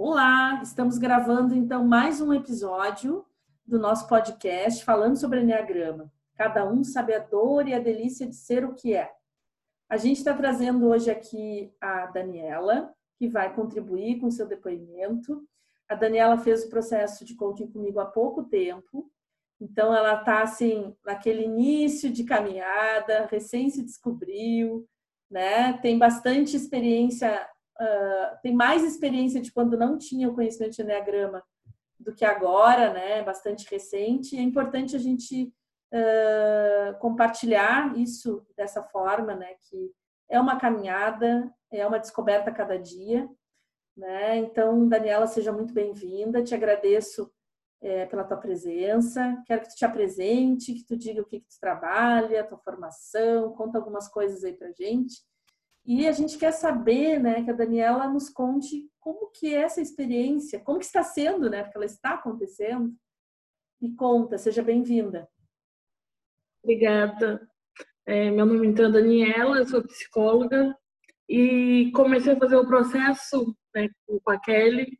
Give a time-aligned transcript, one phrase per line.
[0.00, 3.26] Olá, estamos gravando então mais um episódio
[3.66, 6.08] do nosso podcast falando sobre Enneagrama.
[6.36, 9.10] Cada um sabe a dor e a delícia de ser o que é.
[9.88, 15.44] A gente está trazendo hoje aqui a Daniela, que vai contribuir com seu depoimento.
[15.88, 19.10] A Daniela fez o processo de coaching comigo há pouco tempo,
[19.60, 24.88] então ela está assim naquele início de caminhada, recém se descobriu,
[25.28, 25.72] né?
[25.78, 27.44] Tem bastante experiência
[27.80, 31.42] uh, tem mais experiência de quando não tinha o conhecimento de Enneagrama
[31.98, 33.22] do que agora, né?
[33.22, 34.36] Bastante recente.
[34.36, 35.52] É importante a gente
[35.92, 39.54] uh, compartilhar isso dessa forma, né?
[39.68, 39.92] Que
[40.30, 43.28] é uma caminhada, é uma descoberta a cada dia,
[43.96, 44.36] né?
[44.36, 46.42] Então, Daniela, seja muito bem-vinda.
[46.42, 47.30] Te agradeço
[47.80, 49.42] é, pela tua presença.
[49.46, 53.52] Quero que tu te apresente, que tu diga o que, que tu trabalha, tua formação,
[53.54, 55.22] conta algumas coisas aí pra gente.
[55.88, 59.80] E a gente quer saber, né, que a Daniela nos conte como que é essa
[59.80, 62.94] experiência, como que está sendo, né, porque ela está acontecendo.
[63.80, 65.26] E conta, seja bem-vinda.
[66.62, 67.48] Obrigada.
[68.04, 70.76] É, meu nome então é Daniela, eu sou psicóloga
[71.26, 74.98] e comecei a fazer o processo né, com a Kelly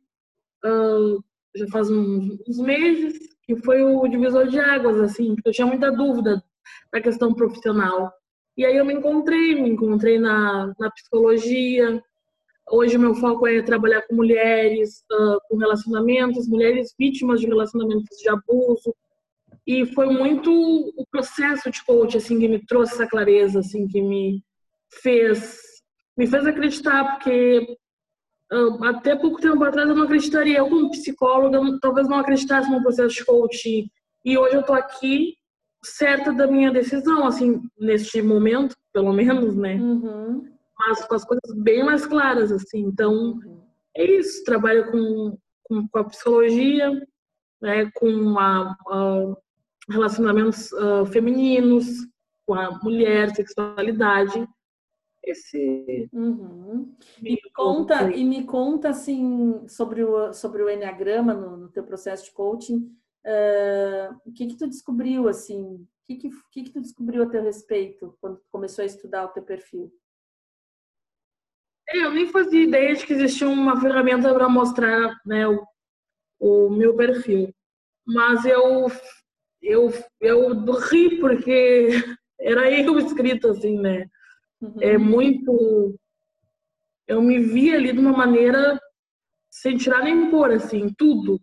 [0.65, 1.23] uh,
[1.55, 5.67] já faz uns, uns, meses, que foi o divisor de águas, assim, porque eu tinha
[5.67, 6.43] muita dúvida
[6.91, 8.11] da questão profissional.
[8.59, 12.03] E aí eu me encontrei, me encontrei na, na psicologia.
[12.69, 18.27] Hoje meu foco é trabalhar com mulheres, uh, com relacionamentos, mulheres vítimas de relacionamentos de
[18.27, 18.93] abuso.
[19.65, 24.01] E foi muito o processo de coach assim que me trouxe essa clareza, assim que
[24.01, 24.43] me
[25.01, 25.61] fez
[26.17, 27.77] me fez acreditar, porque
[28.51, 32.81] uh, até pouco tempo atrás eu não acreditaria, eu como psicóloga, talvez não acreditasse no
[32.81, 33.89] processo de coaching.
[34.25, 35.38] E hoje eu tô aqui
[35.83, 39.75] certa da minha decisão, assim, neste momento, pelo menos, né?
[39.75, 40.47] Uhum.
[40.77, 42.79] Mas com as coisas bem mais claras, assim.
[42.79, 43.61] Então, uhum.
[43.95, 44.43] é isso.
[44.43, 46.91] Trabalho com, com, com, a psicologia,
[47.61, 47.89] né?
[47.95, 49.35] com a, a
[49.89, 51.87] relacionamentos uh, femininos,
[52.45, 54.47] com a mulher, sexualidade.
[55.23, 56.09] Esse.
[56.13, 56.95] Uhum.
[57.21, 62.25] E conta, e me conta assim sobre o, sobre o Enneagrama no, no teu processo
[62.25, 62.89] de coaching
[63.25, 65.61] Uh, o que que tu descobriu assim?
[65.61, 69.29] O que que, que que tu descobriu a teu respeito quando começou a estudar o
[69.29, 69.91] teu perfil?
[71.91, 75.65] Eu nem fazia ideia de que existia uma ferramenta para mostrar né, o,
[76.39, 77.53] o, meu perfil.
[78.05, 78.87] Mas eu,
[79.61, 79.91] eu,
[80.21, 81.87] eu ri porque
[82.39, 84.07] era eu escrito assim, né?
[84.61, 84.81] Uhum.
[84.81, 85.95] É muito.
[87.07, 88.79] Eu me vi ali de uma maneira
[89.49, 91.39] sem tirar nem pôr, assim, tudo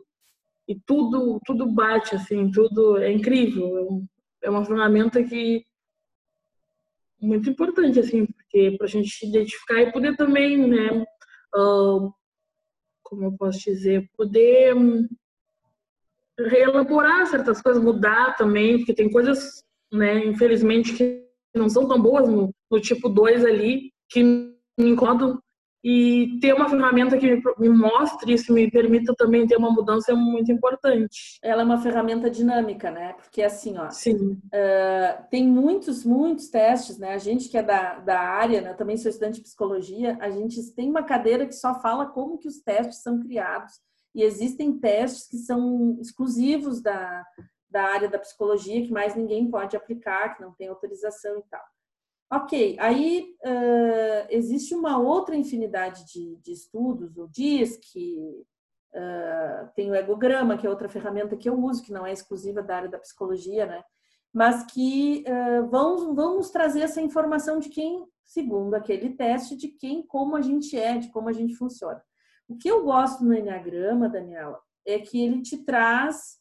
[0.69, 4.03] e tudo tudo bate assim, tudo é incrível.
[4.43, 5.65] É, é uma ferramenta que
[7.21, 11.04] muito importante assim, porque para a gente identificar e poder também, né,
[11.56, 12.12] uh,
[13.03, 14.75] como eu posso dizer, poder
[16.38, 22.28] reelaborar certas coisas, mudar também, porque tem coisas, né, infelizmente que não são tão boas
[22.28, 25.41] no, no tipo 2 ali, que me incomodam
[25.88, 30.14] e ter uma ferramenta que me mostre isso, me permita também ter uma mudança é
[30.16, 31.38] muito importante.
[31.41, 33.12] Ela é uma ferramenta dinâmica, né?
[33.12, 34.32] Porque assim, ó, Sim.
[34.47, 37.12] Uh, tem muitos, muitos testes, né?
[37.12, 38.74] A gente que é da, da área, né?
[38.74, 42.48] também sou estudante de psicologia, a gente tem uma cadeira que só fala como que
[42.48, 43.74] os testes são criados.
[44.12, 47.24] E existem testes que são exclusivos da,
[47.70, 51.62] da área da psicologia, que mais ninguém pode aplicar, que não tem autorização e tal.
[52.31, 59.94] Ok, aí uh, existe uma outra infinidade de, de estudos, o DISC, uh, tem o
[59.94, 62.98] egograma, que é outra ferramenta que eu uso, que não é exclusiva da área da
[62.98, 63.84] psicologia, né?
[64.32, 70.04] Mas que uh, vão, nos trazer essa informação de quem, segundo aquele teste, de quem,
[70.04, 72.03] como a gente é, de como a gente funciona.
[72.48, 76.41] O que eu gosto no Enneagrama, Daniela, é que ele te traz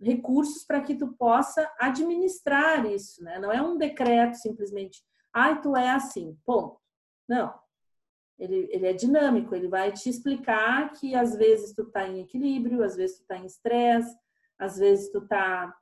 [0.00, 3.38] recursos para que tu possa administrar isso, né?
[3.38, 5.02] Não é um decreto simplesmente,
[5.32, 6.78] ai, ah, tu é assim, ponto.
[7.28, 7.52] Não.
[8.38, 12.82] Ele, ele é dinâmico, ele vai te explicar que às vezes tu tá em equilíbrio,
[12.82, 14.16] às vezes tu tá em estresse,
[14.58, 15.76] às vezes tu tá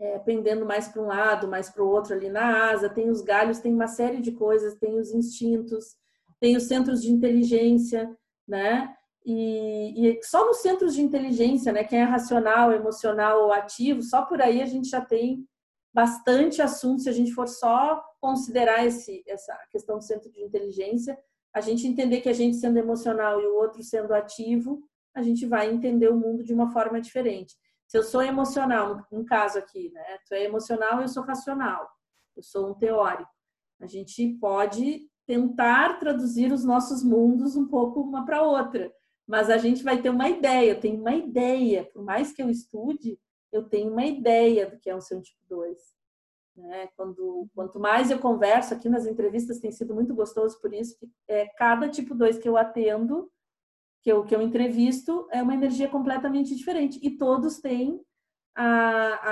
[0.00, 3.22] é, pendendo mais para um lado, mais para o outro ali na asa, tem os
[3.22, 5.96] galhos, tem uma série de coisas, tem os instintos,
[6.40, 8.14] tem os centros de inteligência,
[8.46, 8.94] né?
[9.28, 14.22] E, e, só nos centros de inteligência, né, quem é racional, emocional ou ativo, só
[14.24, 15.44] por aí a gente já tem
[15.92, 17.02] bastante assunto.
[17.02, 21.18] Se a gente for só considerar esse, essa questão do centro de inteligência,
[21.52, 24.80] a gente entender que a gente sendo emocional e o outro sendo ativo,
[25.12, 27.56] a gente vai entender o mundo de uma forma diferente.
[27.88, 30.18] Se eu sou emocional, um caso aqui, né?
[30.28, 31.88] Tu é emocional, eu sou racional.
[32.36, 33.30] Eu sou um teórico.
[33.80, 38.92] A gente pode tentar traduzir os nossos mundos um pouco uma para outra.
[39.26, 42.48] Mas a gente vai ter uma ideia, eu tenho uma ideia, por mais que eu
[42.48, 43.18] estude,
[43.52, 45.76] eu tenho uma ideia do que é um seu tipo 2.
[46.56, 46.88] Né?
[46.96, 51.10] Quando, quanto mais eu converso aqui nas entrevistas, tem sido muito gostoso por isso, que
[51.28, 53.30] é, cada tipo 2 que eu atendo,
[54.02, 56.98] que eu, que eu entrevisto, é uma energia completamente diferente.
[57.02, 58.00] E todos têm
[58.54, 58.70] a,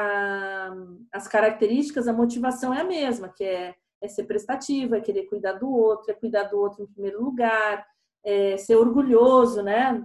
[0.00, 0.74] a,
[1.12, 5.52] as características, a motivação é a mesma, que é, é ser prestativa, é querer cuidar
[5.52, 7.86] do outro, é cuidar do outro em primeiro lugar,
[8.24, 10.02] é ser orgulhoso, né?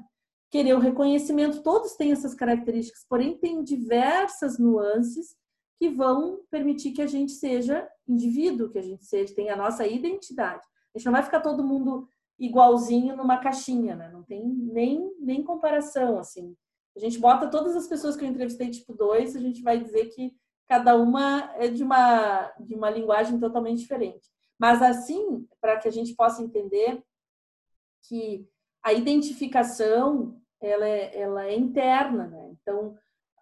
[0.51, 5.35] Querer o reconhecimento, todos têm essas características, porém tem diversas nuances
[5.79, 9.87] que vão permitir que a gente seja indivíduo, que a gente seja, tenha a nossa
[9.87, 10.63] identidade.
[10.93, 12.07] A gente não vai ficar todo mundo
[12.37, 14.09] igualzinho numa caixinha, né?
[14.11, 16.55] Não tem nem, nem comparação, assim.
[16.95, 20.07] A gente bota todas as pessoas que eu entrevistei tipo 2, a gente vai dizer
[20.07, 20.33] que
[20.67, 24.27] cada uma é de uma, de uma linguagem totalmente diferente.
[24.59, 27.01] Mas assim, para que a gente possa entender
[28.03, 28.47] que
[28.83, 32.49] a identificação ela é, ela é interna, né?
[32.61, 32.97] Então,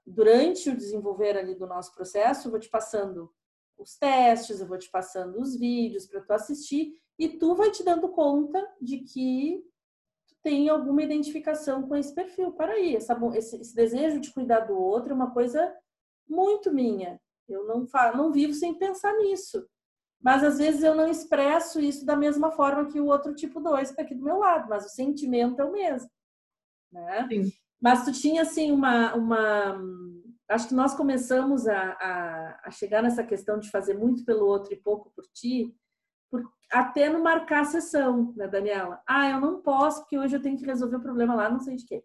[0.06, 3.32] durante o desenvolver ali do nosso processo, eu vou te passando
[3.78, 7.84] os testes, eu vou te passando os vídeos para tu assistir e tu vai te
[7.84, 9.64] dando conta de que
[10.44, 12.52] tem alguma identificação com esse perfil.
[12.54, 15.76] Para aí, essa, esse, esse, desejo de cuidar do outro é uma coisa
[16.28, 17.20] muito minha.
[17.48, 19.68] Eu não, não vivo sem pensar nisso.
[20.22, 23.90] Mas às vezes eu não expresso isso da mesma forma que o outro tipo 2
[23.90, 26.10] que está aqui do meu lado, mas o sentimento é o mesmo.
[26.92, 27.28] Né?
[27.28, 27.52] Sim.
[27.82, 29.14] Mas tu tinha assim uma.
[29.16, 29.80] uma
[30.50, 34.74] acho que nós começamos a, a, a chegar nessa questão de fazer muito pelo outro
[34.74, 35.76] e pouco por ti,
[36.32, 39.02] por, até no marcar a sessão, né, Daniela?
[39.08, 41.76] Ah, eu não posso porque hoje eu tenho que resolver o problema lá, não sei
[41.76, 42.04] de quê.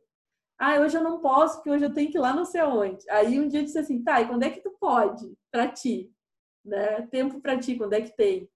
[0.58, 3.08] Ah, hoje eu não posso porque hoje eu tenho que ir lá não sei aonde.
[3.10, 6.11] Aí um dia eu disse assim, tá, e quando é que tu pode para ti?
[6.64, 7.02] Né?
[7.10, 8.48] Tempo para ti, quando é que tem?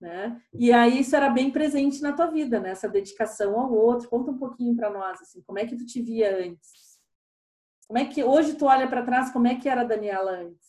[0.00, 0.40] Né?
[0.54, 2.70] E aí isso era bem presente na tua vida, né?
[2.70, 4.08] Essa dedicação ao outro.
[4.08, 6.98] Conta um pouquinho para nós, assim, como é que tu te via antes?
[7.88, 10.68] Como é que hoje tu olha para trás, como é que era a Daniela antes?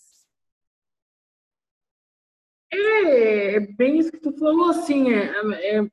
[2.71, 5.91] É, é bem isso que tu falou, assim, é, é,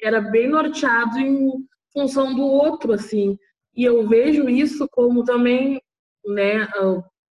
[0.00, 3.38] era bem norteado em função do outro, assim.
[3.74, 5.82] E eu vejo isso como também,
[6.24, 6.68] né,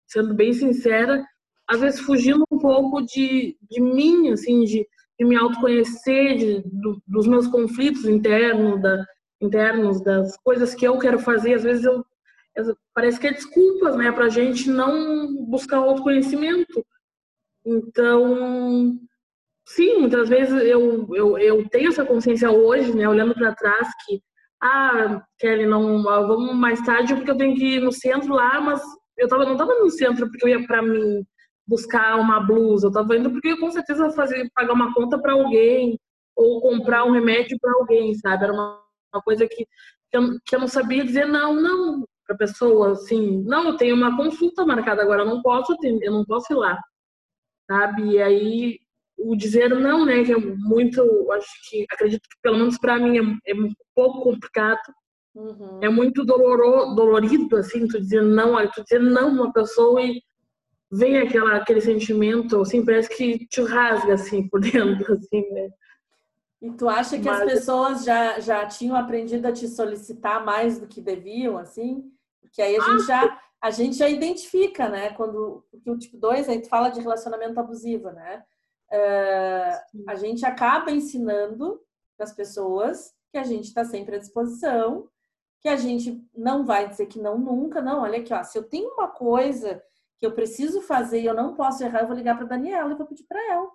[0.07, 1.27] sendo bem sincera,
[1.73, 4.87] às vezes fugindo um pouco de, de mim, assim, de,
[5.19, 9.07] de me autoconhecer, de, do, dos meus conflitos internos, da,
[9.41, 11.55] internos, das coisas que eu quero fazer.
[11.55, 12.05] Às vezes eu,
[12.95, 16.85] parece que é desculpas, né, pra gente não buscar autoconhecimento.
[17.65, 18.99] Então,
[19.67, 24.21] sim, muitas vezes eu, eu, eu tenho essa consciência hoje, né, olhando para trás, que,
[24.63, 28.83] ah, Kelly, não, vamos mais tarde porque eu tenho que ir no centro lá, mas
[29.17, 31.25] eu tava, não estava no centro porque eu ia para mim
[31.73, 35.33] buscar uma blusa, eu estava indo porque eu com certeza fazer, pagar uma conta para
[35.33, 35.99] alguém
[36.37, 38.45] ou comprar um remédio para alguém, sabe?
[38.45, 38.83] Era uma,
[39.15, 39.67] uma coisa que,
[40.11, 43.97] que eu, que eu não sabia dizer não, não para pessoa, assim, não, eu tenho
[43.97, 46.79] uma consulta marcada agora, eu não posso, eu não posso ir lá
[47.73, 48.13] sabe?
[48.13, 48.79] E aí
[49.19, 53.19] o dizer não, né, que é muito, acho que acredito que pelo menos para mim
[53.19, 54.81] é, é, um pouco complicado.
[55.35, 55.81] Uhum.
[55.83, 60.23] É muito doloro, dolorido assim, tu dizer não, tu dizer não uma pessoa e
[60.93, 65.71] vem aquela aquele sentimento, assim, parece que te rasga assim por dentro assim, né?
[66.61, 67.41] E tu acha que Mas...
[67.41, 72.05] as pessoas já, já tinham aprendido a te solicitar mais do que deviam, assim?
[72.41, 75.11] Porque aí a ah, gente já a gente já identifica, né?
[75.11, 78.45] Quando porque o tipo 2, a gente fala de relacionamento abusivo, né?
[78.93, 81.81] Uh, a gente acaba ensinando
[82.19, 85.09] as pessoas que a gente está sempre à disposição,
[85.61, 88.03] que a gente não vai dizer que não nunca, não.
[88.03, 89.83] Olha aqui, ó, se eu tenho uma coisa
[90.23, 92.95] que eu preciso fazer e eu não posso errar, eu vou ligar para Daniela e
[92.95, 93.69] vou pedir para ela.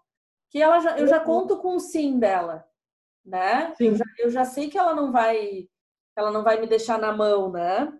[0.49, 2.65] Que ela já, eu já conto com o sim dela,
[3.25, 3.73] né?
[3.77, 5.67] Eu já, eu já sei que ela não vai,
[6.15, 7.91] ela não vai me deixar na mão, né?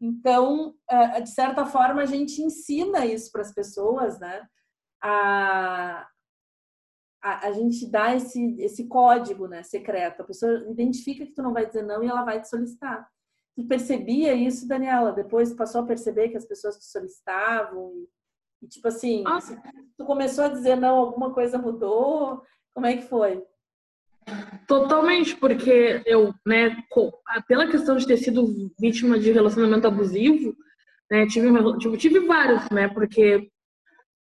[0.00, 4.44] Então, é, de certa forma, a gente ensina isso para as pessoas, né?
[5.00, 6.04] A,
[7.22, 10.22] a, a, gente dá esse, esse código né, secreto.
[10.22, 13.08] A pessoa identifica que tu não vai dizer não e ela vai te solicitar.
[13.58, 15.10] Tu percebia isso, Daniela?
[15.10, 18.06] Depois passou a perceber que as pessoas te solicitavam?
[18.62, 19.40] E, tipo assim, ah.
[19.96, 22.40] tu começou a dizer não, alguma coisa mudou?
[22.72, 23.42] Como é que foi?
[24.68, 26.76] Totalmente, porque eu, né,
[27.48, 30.54] pela questão de ter sido vítima de relacionamento abusivo,
[31.10, 31.48] né, tive,
[31.78, 33.50] tive, tive vários, né, porque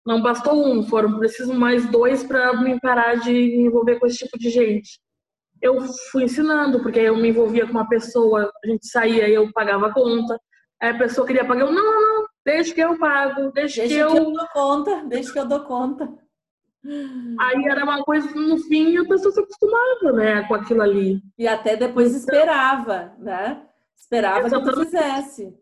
[0.03, 4.17] não bastou um, foram preciso mais dois para me parar de me envolver com esse
[4.17, 4.99] tipo de gente.
[5.61, 9.51] Eu fui ensinando, porque eu me envolvia com uma pessoa, a gente saía e eu
[9.51, 10.39] pagava a conta,
[10.81, 13.99] aí a pessoa queria pagar, eu, não, não, deixa que eu pago, deixa, deixa que
[14.01, 14.11] eu...
[14.11, 16.13] que eu dou conta, deixa que eu dou conta.
[17.39, 21.21] Aí era uma coisa, no fim, a pessoa se acostumava, né, com aquilo ali.
[21.37, 23.67] E até depois esperava, né?
[23.97, 25.53] Esperava que tu fizesse.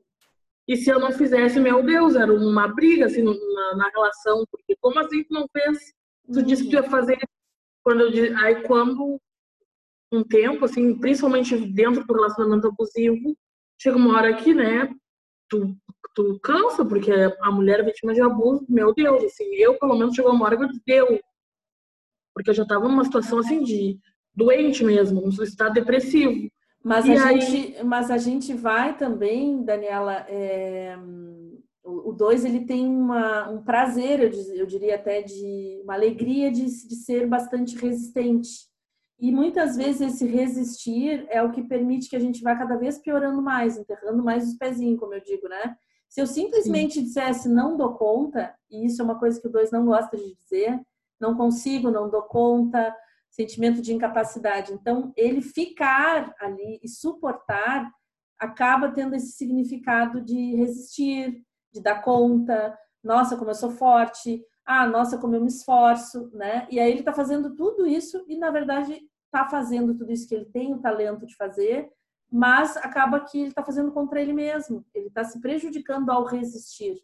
[0.67, 4.43] E se eu não fizesse, meu Deus, era uma briga, assim, na, na relação.
[4.51, 5.93] Porque como assim tu não fez?
[6.31, 6.45] Tu uhum.
[6.45, 7.17] disse que ia fazer.
[7.83, 9.19] Quando eu, aí quando
[10.15, 13.35] um tempo, assim, principalmente dentro do relacionamento abusivo,
[13.79, 14.93] chega uma hora que, né,
[15.49, 15.75] tu,
[16.13, 20.15] tu cansa, porque a mulher é vítima de abuso, meu Deus, assim, eu pelo menos
[20.15, 21.19] chegou uma hora que eu deu.
[22.33, 23.99] Porque eu já tava numa situação, assim, de
[24.33, 26.49] doente mesmo, num estado depressivo.
[26.83, 27.41] Mas, a, aí...
[27.41, 30.97] gente, mas a gente vai também, Daniela, é,
[31.83, 36.65] o 2 ele tem uma, um prazer, eu, eu diria até, de uma alegria de,
[36.65, 38.67] de ser bastante resistente.
[39.17, 42.97] E muitas vezes esse resistir é o que permite que a gente vá cada vez
[42.97, 45.77] piorando mais, enterrando mais os pezinhos, como eu digo, né?
[46.09, 47.03] Se eu simplesmente Sim.
[47.03, 50.35] dissesse não dou conta, e isso é uma coisa que o dois não gosta de
[50.35, 50.79] dizer,
[51.19, 52.95] não consigo, não dou conta,
[53.29, 54.73] sentimento de incapacidade.
[54.73, 57.91] Então, ele ficar ali e suportar
[58.39, 61.41] acaba tendo esse significado de resistir,
[61.73, 62.77] de dar conta.
[63.03, 66.67] Nossa, como eu sou forte ah, nossa, como eu me esforço, né?
[66.71, 70.33] E aí ele está fazendo tudo isso e, na verdade, está fazendo tudo isso que
[70.33, 71.91] ele tem o talento de fazer,
[72.31, 74.83] mas acaba que ele está fazendo contra ele mesmo.
[74.93, 77.03] Ele está se prejudicando ao resistir,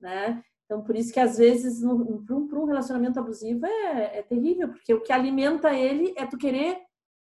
[0.00, 0.42] né?
[0.64, 5.02] Então, por isso que às vezes, para um, relacionamento abusivo, é, é terrível, porque o
[5.02, 6.80] que alimenta ele é tu querer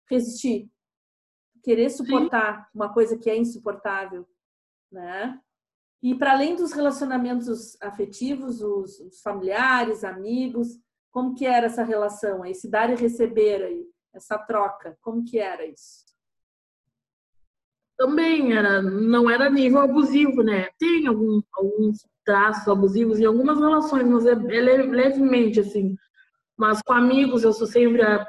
[0.08, 0.70] resistir,
[1.64, 2.70] querer suportar Sim.
[2.76, 4.28] uma coisa que é insuportável,
[4.92, 5.42] né?
[6.02, 10.80] E para além dos relacionamentos afetivos, os, os, familiares, amigos,
[11.12, 15.66] como que era essa relação, esse dar e receber aí, essa troca, como que era
[15.66, 16.06] isso?
[17.98, 20.70] Também era, não era nível abusivo, né?
[20.80, 25.96] Tem algum, alguns traços abusivos em algumas relações, mas é, é levemente assim.
[26.58, 28.26] Mas com amigos eu sou sempre a,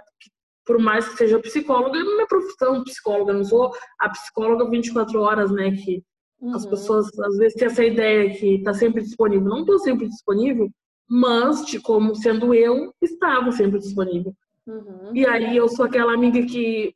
[0.66, 5.50] por mais que seja psicóloga, é minha profissão psicóloga, não sou a psicóloga 24 horas,
[5.50, 6.04] né, que
[6.42, 6.56] Uhum.
[6.56, 9.48] As pessoas às vezes têm essa ideia que está sempre disponível.
[9.48, 10.68] Não estou sempre disponível,
[11.08, 14.34] mas, de como sendo eu, estava sempre disponível.
[14.66, 15.14] Uhum.
[15.14, 16.94] E aí eu sou aquela amiga que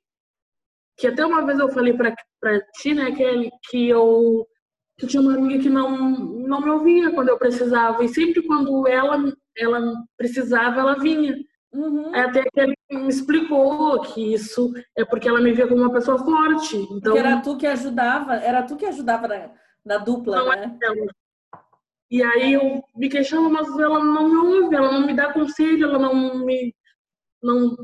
[0.98, 2.14] que até uma vez eu falei para
[2.80, 4.46] ti, né, que, que eu
[4.98, 8.88] que tinha uma amiga que não não me ouvia quando eu precisava e sempre quando
[8.88, 11.36] ela ela precisava ela vinha.
[11.72, 12.14] Uhum.
[12.14, 16.18] Até que ele me explicou que isso é porque ela me via como uma pessoa
[16.18, 16.76] forte.
[16.76, 19.50] Então, porque era tu que ajudava, era tu que ajudava na,
[19.84, 20.78] na dupla, não né?
[20.82, 21.16] É
[22.08, 25.84] e aí eu me questionava, mas ela não me ouve, ela não me dá conselho,
[25.84, 26.74] ela não me
[27.42, 27.76] não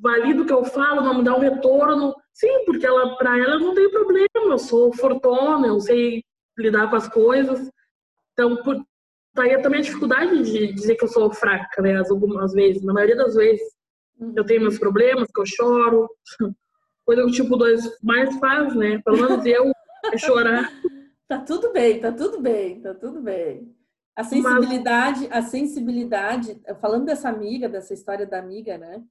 [0.00, 2.14] valida o que eu falo, não me dá um retorno.
[2.32, 6.22] Sim, porque ela para ela não tem problema, eu sou fortuna, eu sei
[6.58, 7.70] lidar com as coisas.
[8.32, 8.76] Então, por,
[9.34, 11.96] tá aí também a dificuldade de dizer que eu sou fraca, né?
[12.08, 13.79] Algumas vezes, na maioria das vezes.
[14.20, 14.34] Uhum.
[14.36, 16.08] Eu tenho meus problemas, que eu choro.
[17.06, 19.00] Coisa que o tipo 2 mais faz, né?
[19.02, 19.72] Pelo menos eu
[20.12, 20.70] é chorar.
[21.26, 23.74] tá tudo bem, tá tudo bem, tá tudo bem.
[24.14, 29.02] A sensibilidade, a sensibilidade, falando dessa amiga, dessa história da amiga, né?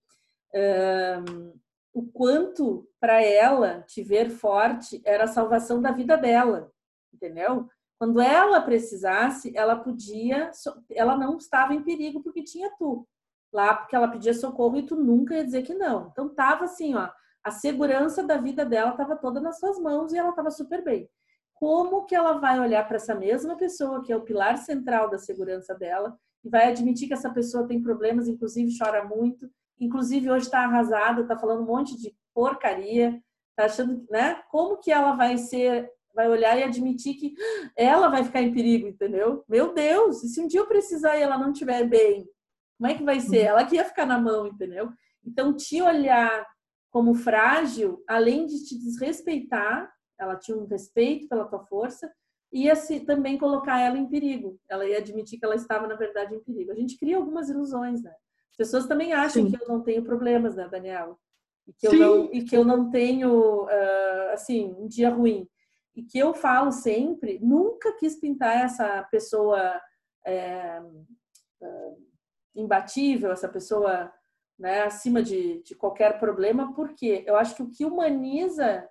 [0.54, 1.54] Um,
[1.94, 6.72] o quanto para ela te ver forte era a salvação da vida dela,
[7.12, 7.68] entendeu?
[7.98, 10.52] Quando ela precisasse, ela podia,
[10.92, 13.08] ela não estava em perigo porque tinha tu
[13.52, 16.10] lá, porque ela pedia socorro e tu nunca ia dizer que não.
[16.12, 17.10] Então tava assim, ó,
[17.44, 21.10] a segurança da vida dela estava toda nas suas mãos e ela estava super bem.
[21.54, 25.18] Como que ela vai olhar para essa mesma pessoa que é o pilar central da
[25.18, 30.46] segurança dela e vai admitir que essa pessoa tem problemas, inclusive chora muito, inclusive hoje
[30.46, 33.22] está arrasada, está falando um monte de porcaria,
[33.56, 34.42] tá achando, né?
[34.50, 37.34] Como que ela vai ser vai olhar e admitir que
[37.78, 39.44] ela vai ficar em perigo, entendeu?
[39.48, 42.28] Meu Deus, e se um dia eu precisar e ela não estiver bem,
[42.80, 43.42] como é que vai ser?
[43.42, 43.48] Uhum.
[43.48, 44.90] Ela que ia ficar na mão, entendeu?
[45.24, 46.48] Então, te olhar
[46.90, 52.12] como frágil, além de te desrespeitar, ela tinha um respeito pela tua força,
[52.52, 54.58] ia se, também colocar ela em perigo.
[54.70, 56.72] Ela ia admitir que ela estava, na verdade, em perigo.
[56.72, 58.12] A gente cria algumas ilusões, né?
[58.52, 59.52] As pessoas também acham Sim.
[59.52, 61.18] que eu não tenho problemas, né, Daniela?
[61.68, 65.48] E que, eu não, e que eu não tenho, uh, assim, um dia ruim
[66.00, 69.80] e que eu falo sempre, nunca quis pintar essa pessoa
[70.26, 70.82] é,
[72.56, 74.12] imbatível, essa pessoa
[74.58, 78.88] né, acima de, de qualquer problema, porque eu acho que o que humaniza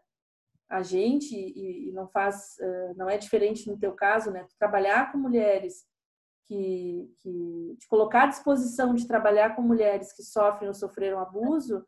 [0.69, 4.47] a gente e, e não faz, uh, não é diferente no teu caso, né?
[4.59, 5.87] Trabalhar com mulheres
[6.47, 11.87] que, que te colocar à disposição de trabalhar com mulheres que sofrem ou sofreram abuso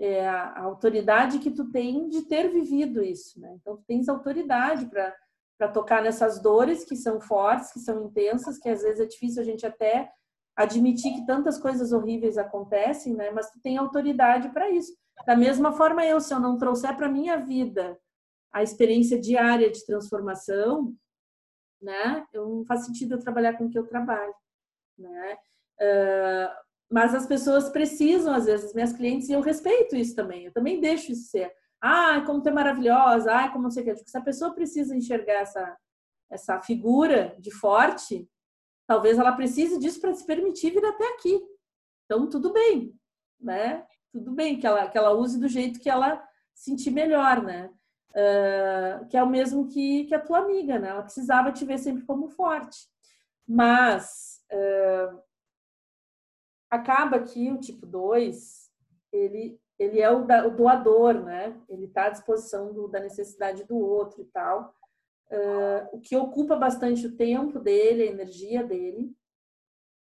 [0.00, 3.54] é, a, autoridade que tu tem de ter vivido isso, né?
[3.60, 8.68] Então, tu tens autoridade para tocar nessas dores que são fortes, que são intensas, que
[8.68, 10.10] às vezes é difícil a gente até
[10.62, 13.30] admitir que tantas coisas horríveis acontecem, né?
[13.30, 14.92] Mas tu tem autoridade para isso.
[15.26, 17.98] Da mesma forma, eu, se eu não trouxer para minha vida
[18.52, 20.94] a experiência diária de transformação,
[21.80, 22.26] né?
[22.32, 24.34] Eu não faz sentido eu trabalhar com o que eu trabalho,
[24.98, 25.38] né?
[25.80, 30.52] Uh, mas as pessoas precisam, às vezes, minhas clientes, e eu respeito isso também, eu
[30.52, 31.52] também deixo isso ser.
[31.80, 34.10] Ah, como tu é maravilhosa, ah, como não sei o que.
[34.10, 35.76] Se a pessoa precisa enxergar essa,
[36.30, 38.28] essa figura de forte,
[38.90, 41.40] talvez ela precise disso para se permitir vir até aqui.
[42.04, 42.92] Então, tudo bem,
[43.40, 43.86] né?
[44.10, 46.20] Tudo bem que ela, que ela use do jeito que ela
[46.52, 47.70] sentir melhor, né?
[48.10, 50.88] Uh, que é o mesmo que, que a tua amiga, né?
[50.88, 52.88] Ela precisava te ver sempre como forte.
[53.46, 55.22] Mas uh,
[56.68, 58.72] acaba que o tipo 2,
[59.12, 61.56] ele, ele é o, da, o doador, né?
[61.68, 64.74] Ele está à disposição do, da necessidade do outro e tal
[65.30, 69.12] uh, o que ocupa bastante o tempo dele, a energia dele.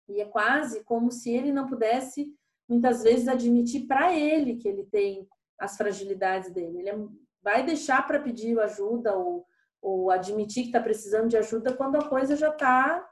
[0.09, 2.35] E é quase como se ele não pudesse,
[2.69, 6.81] muitas vezes, admitir para ele que ele tem as fragilidades dele.
[6.81, 7.09] Ele
[7.43, 9.47] vai deixar para pedir ajuda ou,
[9.81, 13.09] ou admitir que está precisando de ajuda quando a coisa já está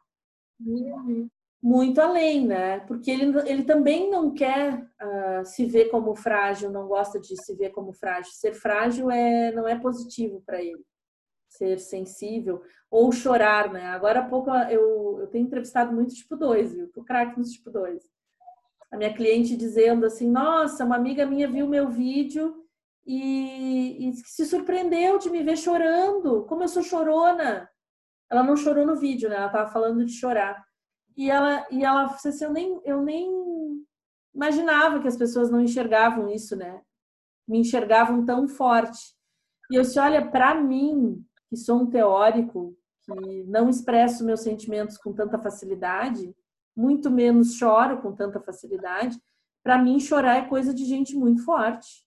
[1.63, 2.81] muito além, né?
[2.81, 7.55] Porque ele, ele também não quer uh, se ver como frágil, não gosta de se
[7.55, 8.33] ver como frágil.
[8.33, 10.85] Ser frágil é, não é positivo para ele
[11.59, 13.87] ser sensível, ou chorar, né?
[13.87, 16.93] Agora há pouco eu, eu tenho entrevistado muito tipo 2, viu?
[16.93, 18.03] Tô craque nos tipo 2.
[18.91, 22.65] A minha cliente dizendo assim, nossa, uma amiga minha viu meu vídeo
[23.07, 27.69] e, e se surpreendeu de me ver chorando, como eu sou chorona.
[28.31, 29.37] Ela não chorou no vídeo, né?
[29.37, 30.65] Ela tava falando de chorar.
[31.17, 33.29] E ela, e ela disse assim, eu nem, eu nem
[34.35, 36.81] imaginava que as pessoas não enxergavam isso, né?
[37.47, 39.15] Me enxergavam tão forte.
[39.71, 44.99] E eu disse, olha, para mim, que sou um teórico, que não expresso meus sentimentos
[44.99, 46.35] com tanta facilidade,
[46.77, 49.21] muito menos choro com tanta facilidade,
[49.63, 52.07] para mim chorar é coisa de gente muito forte.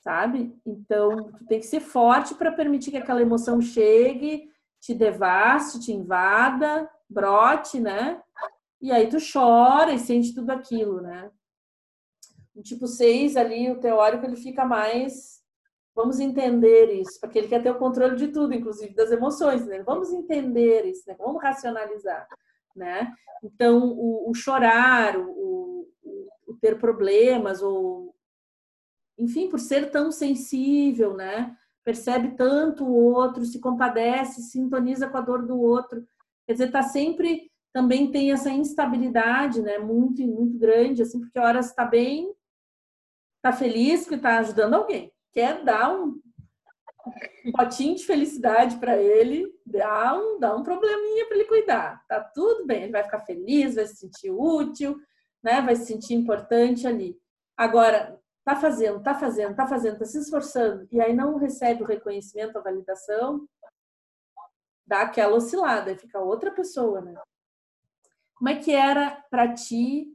[0.00, 0.56] Sabe?
[0.64, 4.50] Então, tu tem que ser forte para permitir que aquela emoção chegue,
[4.80, 8.22] te devaste, te invada, brote, né?
[8.80, 11.30] E aí tu chora e sente tudo aquilo, né?
[12.54, 15.37] O tipo 6 ali, o teórico, ele fica mais
[15.98, 19.82] Vamos entender isso, porque ele quer ter o controle de tudo, inclusive das emoções, né?
[19.82, 21.16] Vamos entender isso, né?
[21.18, 22.24] Vamos racionalizar,
[22.76, 23.12] né?
[23.42, 28.14] Então, o, o chorar, o, o, o, ter problemas, ou
[29.18, 31.56] enfim, por ser tão sensível, né?
[31.82, 36.06] Percebe tanto o outro, se compadece, sintoniza com a dor do outro.
[36.46, 39.78] Quer dizer, tá sempre também tem essa instabilidade, né?
[39.78, 42.32] Muito, muito grande, assim, porque horas está bem,
[43.38, 46.20] está feliz que está ajudando alguém quer dar um
[47.52, 52.04] potinho de felicidade para ele, dá um, dá um probleminha para ele cuidar.
[52.06, 54.98] Tá tudo bem, ele vai ficar feliz, vai se sentir útil,
[55.42, 55.60] né?
[55.60, 57.18] Vai se sentir importante ali.
[57.56, 61.86] Agora, tá fazendo, tá fazendo, tá fazendo, tá se esforçando e aí não recebe o
[61.86, 63.46] reconhecimento, a validação,
[64.86, 67.14] dá aquela oscilada, fica outra pessoa, né?
[68.34, 70.14] Como é que era para ti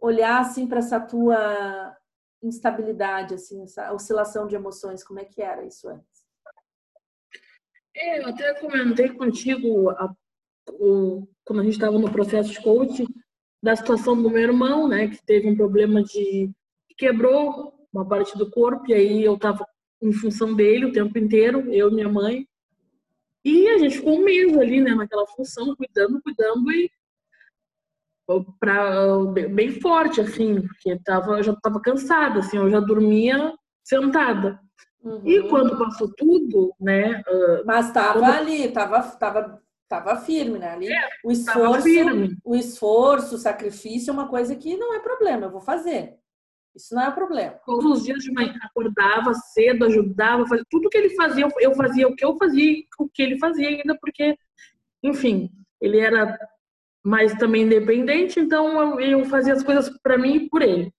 [0.00, 1.97] olhar assim para essa tua
[2.42, 5.04] instabilidade, assim, essa oscilação de emoções?
[5.04, 6.26] Como é que era isso antes?
[7.94, 10.14] É, eu até comentei contigo a,
[10.72, 13.06] o, quando a gente estava no processo de coaching
[13.62, 16.50] da situação do meu irmão, né, que teve um problema de
[16.96, 19.64] quebrou uma parte do corpo e aí eu estava
[20.02, 22.46] em função dele o tempo inteiro, eu e minha mãe.
[23.44, 26.90] E a gente ficou um mês ali, né, naquela função, cuidando, cuidando e
[28.60, 29.16] para
[29.50, 34.60] bem forte assim, porque tava, eu já estava cansada, assim, eu já dormia sentada.
[35.02, 35.22] Uhum.
[35.24, 37.22] E quando passou tudo, né?
[37.26, 38.34] Uh, Mas estava quando...
[38.34, 40.72] ali, estava tava, tava firme, né?
[40.72, 41.88] Ali, é, o esforço,
[42.44, 46.18] o esforço, o sacrifício é uma coisa que não é problema, eu vou fazer.
[46.76, 47.58] Isso não é problema.
[47.64, 52.06] Todos os dias de manhã acordava cedo, ajudava, fazia tudo que ele fazia, eu fazia
[52.06, 54.36] o que eu fazia, o que ele fazia ainda, porque,
[55.02, 56.38] enfim, ele era
[57.04, 60.92] mas também independente, então eu fazia as coisas para mim e por ele.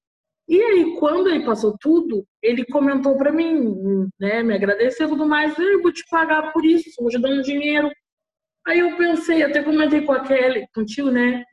[0.47, 5.27] E aí, quando ele passou tudo, ele comentou para mim, né, me agradeceu e tudo
[5.27, 7.91] mais, eu vou te pagar por isso, vou te dar um dinheiro.
[8.67, 11.43] Aí eu pensei, até comentei com a Kelly, contigo, né?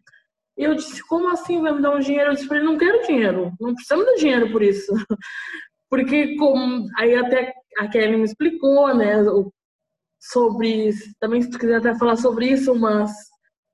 [0.56, 2.30] Eu disse, como assim vai me dar um dinheiro?
[2.30, 4.90] Eu disse pra ele, não quero dinheiro, não precisamos de dinheiro por isso.
[5.90, 9.22] Porque como aí até a Kelly me explicou, né,
[10.18, 13.10] sobre, também se tu quiser até falar sobre isso, mas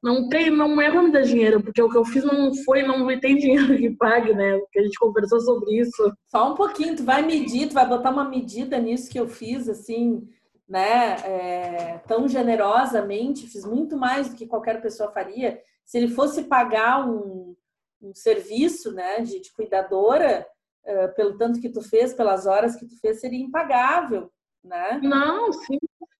[0.03, 2.83] não tem, não é pra me dar dinheiro, porque o que eu fiz não foi,
[2.83, 4.59] não tem dinheiro que pague, né?
[4.59, 6.13] Porque a gente conversou sobre isso.
[6.29, 9.69] Só um pouquinho, tu vai medir, tu vai botar uma medida nisso que eu fiz,
[9.69, 10.29] assim,
[10.69, 11.17] né?
[11.25, 15.61] É, tão generosamente, fiz muito mais do que qualquer pessoa faria.
[15.85, 17.55] Se ele fosse pagar um,
[18.03, 20.45] um serviço, né, de, de cuidadora,
[20.85, 24.33] uh, pelo tanto que tu fez, pelas horas que tu fez, seria impagável,
[24.65, 24.99] né?
[25.03, 25.79] Não, sim.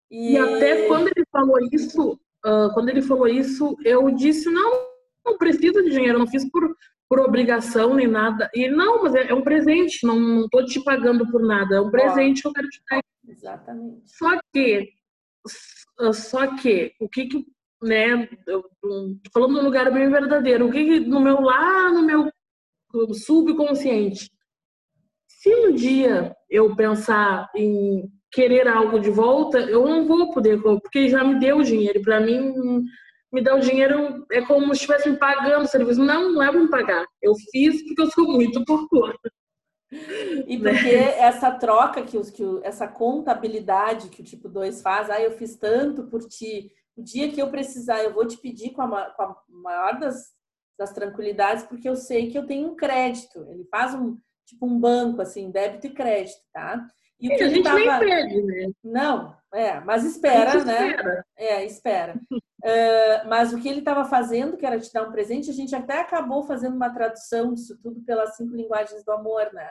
[0.09, 4.87] E, e até quando ele falou isso, uh, quando ele falou isso, eu disse não,
[5.25, 6.75] não preciso de dinheiro, não fiz por
[7.13, 8.51] por obrigação nem nada.
[8.55, 11.81] E não, mas é, é um presente, não, não tô te pagando por nada, é
[11.83, 13.03] um presente que eu quero te dar.
[13.29, 14.01] Exatamente.
[14.07, 14.89] Só que,
[16.15, 17.45] só que, o que que,
[17.83, 18.65] né, eu,
[19.31, 22.31] falando no lugar bem verdadeiro, o que que no meu, lá no meu
[23.13, 24.31] subconsciente,
[25.29, 31.09] se um dia eu pensar em querer algo de volta, eu não vou poder, porque
[31.09, 32.01] já me deu dinheiro.
[32.03, 32.83] Para mim,
[33.31, 36.03] me dá o dinheiro, é como se estivesse me pagando o serviço.
[36.03, 37.07] Não, não é para me pagar.
[37.21, 39.15] Eu fiz porque eu sou muito porcona.
[40.47, 41.19] E porque né?
[41.19, 45.57] essa troca, que, os, que essa contabilidade que o tipo 2 faz, ah, eu fiz
[45.57, 49.23] tanto por ti, o dia que eu precisar, eu vou te pedir com a, com
[49.23, 50.31] a maior das,
[50.79, 53.47] das tranquilidades, porque eu sei que eu tenho um crédito.
[53.51, 54.17] Ele faz um
[54.47, 56.87] tipo um banco, assim, débito e crédito, tá?
[57.23, 57.79] E a gente tava...
[57.79, 58.73] nem pede, né?
[58.83, 60.89] Não, é, mas espera, né?
[60.89, 61.27] Espera.
[61.37, 62.15] É, espera.
[62.33, 65.73] uh, mas o que ele estava fazendo, que era te dar um presente, a gente
[65.73, 69.71] até acabou fazendo uma tradução disso tudo pelas cinco linguagens do amor, né?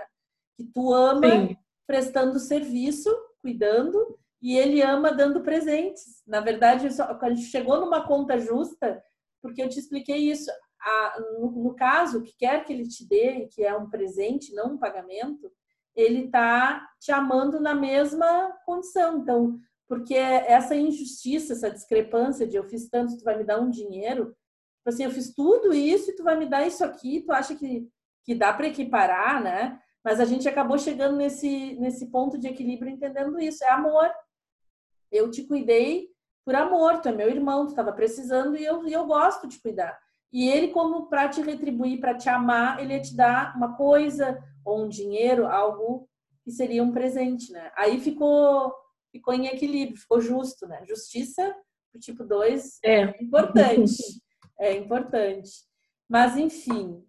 [0.57, 1.57] Que tu ama Sim.
[1.85, 3.09] prestando serviço,
[3.41, 6.23] cuidando, e ele ama dando presentes.
[6.25, 9.03] Na verdade, a gente chegou numa conta justa,
[9.41, 10.49] porque eu te expliquei isso.
[10.79, 14.53] A, no, no caso, o que quer que ele te dê, que é um presente,
[14.53, 15.51] não um pagamento,
[15.95, 19.17] ele está te amando na mesma condição.
[19.17, 23.69] Então, porque essa injustiça, essa discrepância de eu fiz tanto, tu vai me dar um
[23.69, 27.31] dinheiro, tipo assim, eu fiz tudo isso e tu vai me dar isso aqui, tu
[27.31, 27.87] acha que,
[28.23, 29.79] que dá para equiparar, né?
[30.03, 33.63] Mas a gente acabou chegando nesse, nesse ponto de equilíbrio entendendo isso.
[33.63, 34.09] É amor.
[35.11, 36.09] Eu te cuidei
[36.43, 39.59] por amor, tu é meu irmão, tu estava precisando e eu, e eu gosto de
[39.61, 39.99] cuidar.
[40.33, 44.41] E ele, como para te retribuir, para te amar, ele ia te dar uma coisa,
[44.65, 46.07] ou um dinheiro, algo
[46.43, 47.71] que seria um presente, né?
[47.75, 48.73] Aí ficou
[49.11, 50.83] ficou em equilíbrio, ficou justo, né?
[50.85, 51.53] Justiça
[51.93, 53.01] o tipo 2 é.
[53.01, 54.21] é importante.
[54.59, 55.51] é importante.
[56.09, 57.05] Mas, enfim,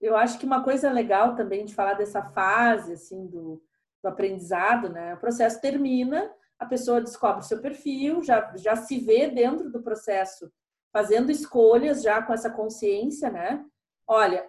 [0.00, 3.62] eu acho que uma coisa legal também de falar dessa fase, assim, do,
[4.02, 5.14] do aprendizado, né?
[5.14, 9.82] O processo termina, a pessoa descobre o seu perfil, já, já se vê dentro do
[9.82, 10.50] processo
[10.92, 13.64] fazendo escolhas já com essa consciência, né?
[14.06, 14.48] Olha,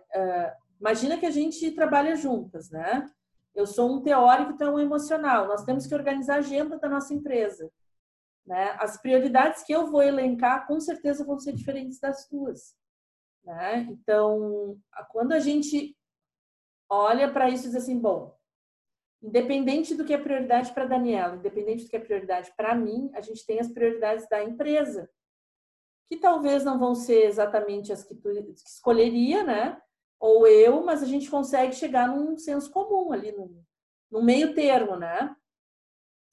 [0.79, 3.09] Imagina que a gente trabalha juntas, né?
[3.53, 5.47] Eu sou um teórico, então um emocional.
[5.47, 7.71] Nós temos que organizar a agenda da nossa empresa.
[8.45, 8.75] Né?
[8.79, 12.75] As prioridades que eu vou elencar, com certeza, vão ser diferentes das tuas.
[13.43, 13.87] Né?
[13.89, 14.77] Então,
[15.09, 15.97] quando a gente
[16.89, 18.37] olha para isso e diz assim, bom,
[19.23, 23.21] independente do que é prioridade para Daniela, independente do que é prioridade para mim, a
[23.21, 25.09] gente tem as prioridades da empresa,
[26.07, 29.81] que talvez não vão ser exatamente as que tu escolheria, né?
[30.19, 33.33] Ou eu, mas a gente consegue chegar num senso comum ali,
[34.11, 35.35] no meio termo, né?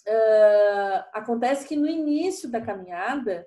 [0.06, 3.46] Uh, acontece que no início da caminhada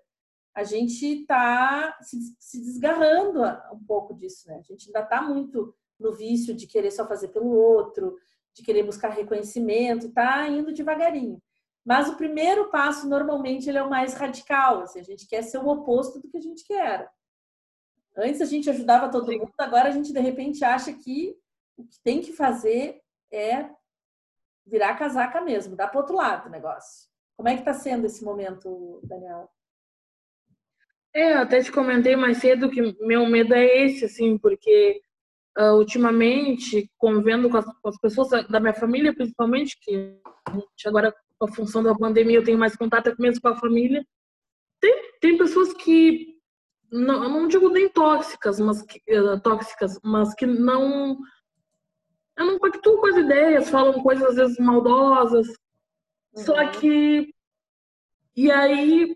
[0.53, 3.41] a gente está se, se, desgarrando
[3.73, 4.57] um pouco disso, né?
[4.57, 8.17] A gente ainda está muito no vício de querer só fazer pelo outro,
[8.53, 11.41] de querer buscar reconhecimento, está indo devagarinho.
[11.83, 14.81] Mas o primeiro passo, normalmente, ele é o mais radical.
[14.81, 17.07] Assim, a gente quer ser o oposto do que a gente quer.
[18.17, 21.35] Antes a gente ajudava todo mundo, agora a gente de repente acha que
[21.77, 23.01] o que tem que fazer
[23.31, 23.69] é
[24.65, 27.09] virar casaca mesmo, dar para outro lado o negócio.
[27.37, 29.49] Como é que está sendo esse momento, Daniel?
[31.13, 35.01] É, eu até te comentei mais cedo que meu medo é esse, assim, porque
[35.57, 40.19] uh, ultimamente, convivendo com as, com as, pessoas da minha família, principalmente, que
[40.85, 44.05] agora com a função da pandemia eu tenho mais contato mesmo com a família,
[44.81, 46.34] tem, tem pessoas que
[46.91, 51.17] não, eu não digo nem tóxicas, mas que, uh, tóxicas, mas que não
[52.37, 55.47] eu não pactuo com as ideias, falam coisas às vezes maldosas.
[55.47, 56.43] Uhum.
[56.43, 57.33] Só que
[58.35, 59.13] e aí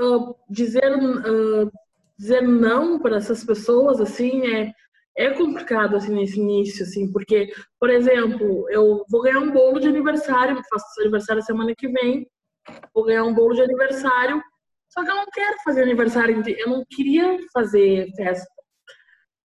[0.00, 1.70] uh, dizer uh,
[2.18, 4.72] dizer não para essas pessoas assim é
[5.16, 9.88] é complicado assim nesse início assim, porque por exemplo, eu vou ganhar um bolo de
[9.88, 12.26] aniversário, faço aniversário semana que vem,
[12.94, 14.42] vou ganhar um bolo de aniversário
[14.92, 18.46] só que eu não quero fazer aniversário, eu não queria fazer festa.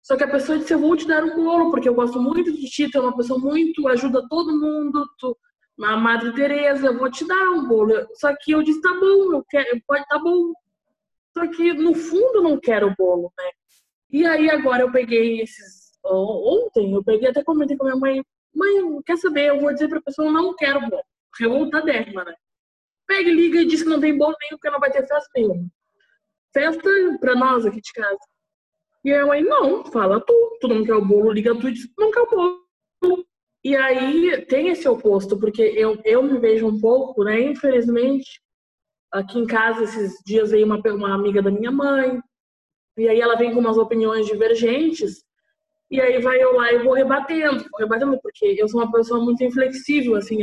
[0.03, 2.51] Só que a pessoa disse, eu vou te dar um bolo, porque eu gosto muito
[2.51, 5.37] de ti, tu é uma pessoa muito, ajuda todo mundo, tu,
[5.83, 7.93] a Madre Teresa, eu vou te dar um bolo.
[8.15, 10.53] Só que eu disse, tá bom, eu quero, pode, tá bom.
[11.37, 13.51] Só que no fundo não quero o bolo, né?
[14.11, 18.23] E aí agora eu peguei esses, ontem eu peguei, até comentei com minha mãe,
[18.55, 21.03] mãe, quer saber, eu vou dizer pra pessoa, não quero bolo.
[21.39, 22.35] Revolta dérrima, né?
[23.07, 25.31] Pega e liga e diz que não tem bolo nenhum, porque não vai ter festa
[25.35, 25.67] nenhuma.
[26.53, 26.91] festa
[27.21, 28.19] pra nós aqui de casa.
[29.05, 30.59] E a mãe, não, fala tu.
[30.61, 32.65] Tu não quer o bolo, liga tu e diz, não quer o bolo.
[33.63, 37.41] E aí tem esse oposto, porque eu, eu me vejo um pouco, né?
[37.41, 38.41] Infelizmente,
[39.11, 42.21] aqui em casa esses dias veio uma, uma amiga da minha mãe,
[42.99, 45.25] e aí ela vem com umas opiniões divergentes,
[45.91, 49.23] e aí vai eu lá e vou rebatendo, vou rebatendo, porque eu sou uma pessoa
[49.23, 50.41] muito inflexível, assim,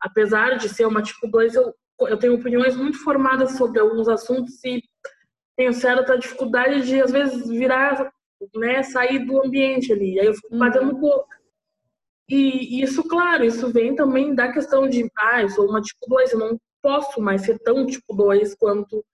[0.00, 4.62] apesar de ser uma tipo 2, eu, eu tenho opiniões muito formadas sobre alguns assuntos
[4.64, 4.82] e
[5.56, 8.10] tenho certa dificuldade de, às vezes, virar,
[8.54, 11.00] né, sair do ambiente ali, aí eu fico batendo uhum.
[11.00, 11.36] boca.
[12.28, 16.32] E isso, claro, isso vem também da questão de, ah, eu sou uma tipo 2,
[16.32, 19.04] eu não posso mais ser tão tipo 2 quanto.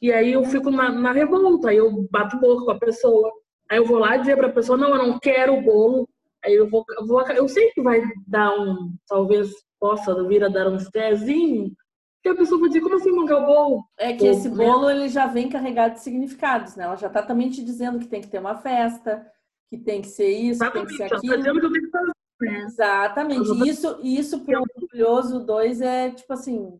[0.00, 3.32] E aí eu fico na, na revolta, aí eu bato boca com a pessoa.
[3.70, 6.08] Aí eu vou lá dizer para a pessoa, não, eu não quero o bolo.
[6.44, 10.48] Aí eu vou, eu vou, eu sei que vai dar um, talvez possa vir a
[10.48, 11.74] dar um estrezinho,
[12.22, 13.84] que a pessoa vai dizer, como assim mangar o bolo?
[13.98, 14.56] É que esse né?
[14.56, 16.84] bolo ele já vem carregado de significados, né?
[16.84, 19.26] Ela já está também te dizendo que tem que ter uma festa,
[19.68, 21.36] que tem que ser isso, que tem que ser tá aquilo.
[21.36, 22.12] Tá que eu tenho que fazer.
[22.42, 23.68] Exatamente.
[23.68, 26.78] Isso, isso para o orgulhoso 2 é tipo assim.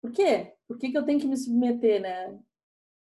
[0.00, 0.52] Por quê?
[0.68, 2.38] Por que, que eu tenho que me submeter, né?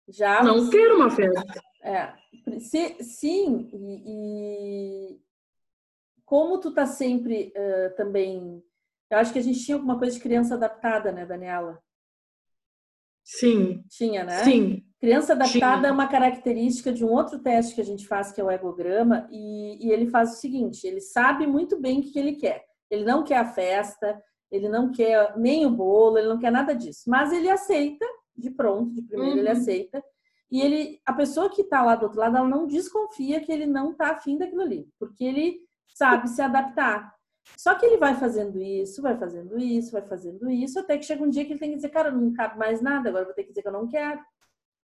[0.07, 0.43] Já.
[0.43, 1.61] Não quero uma festa.
[1.81, 2.13] É.
[2.59, 5.19] Se, sim, e, e,
[6.29, 8.63] como tu tá sempre uh, também.
[9.09, 11.81] Eu acho que a gente tinha alguma coisa de criança adaptada, né, Daniela?
[13.23, 13.83] Sim.
[13.89, 14.43] Tinha, né?
[14.43, 14.85] Sim.
[14.99, 15.87] Criança adaptada Sim.
[15.87, 19.27] é uma característica de um outro teste que a gente faz, que é o egograma,
[19.31, 22.63] e, e ele faz o seguinte: ele sabe muito bem o que, ele quer.
[22.91, 26.75] Ele não quer a festa, ele não quer nem o bolo, ele não quer nada
[26.75, 27.09] disso.
[27.09, 28.05] Mas ele aceita,
[28.37, 29.39] de pronto, de primeiro uhum.
[29.39, 30.03] ele aceita.
[30.51, 33.65] E ele, a pessoa que está lá do outro lado, ela não desconfia que ele
[33.65, 37.13] não está afim daquilo ali, porque ele sabe se adaptar.
[37.57, 41.23] Só que ele vai fazendo isso, vai fazendo isso, vai fazendo isso, até que chega
[41.23, 43.43] um dia que ele tem que dizer, cara, não cabe mais nada, agora vou ter
[43.43, 44.21] que dizer que eu não quero.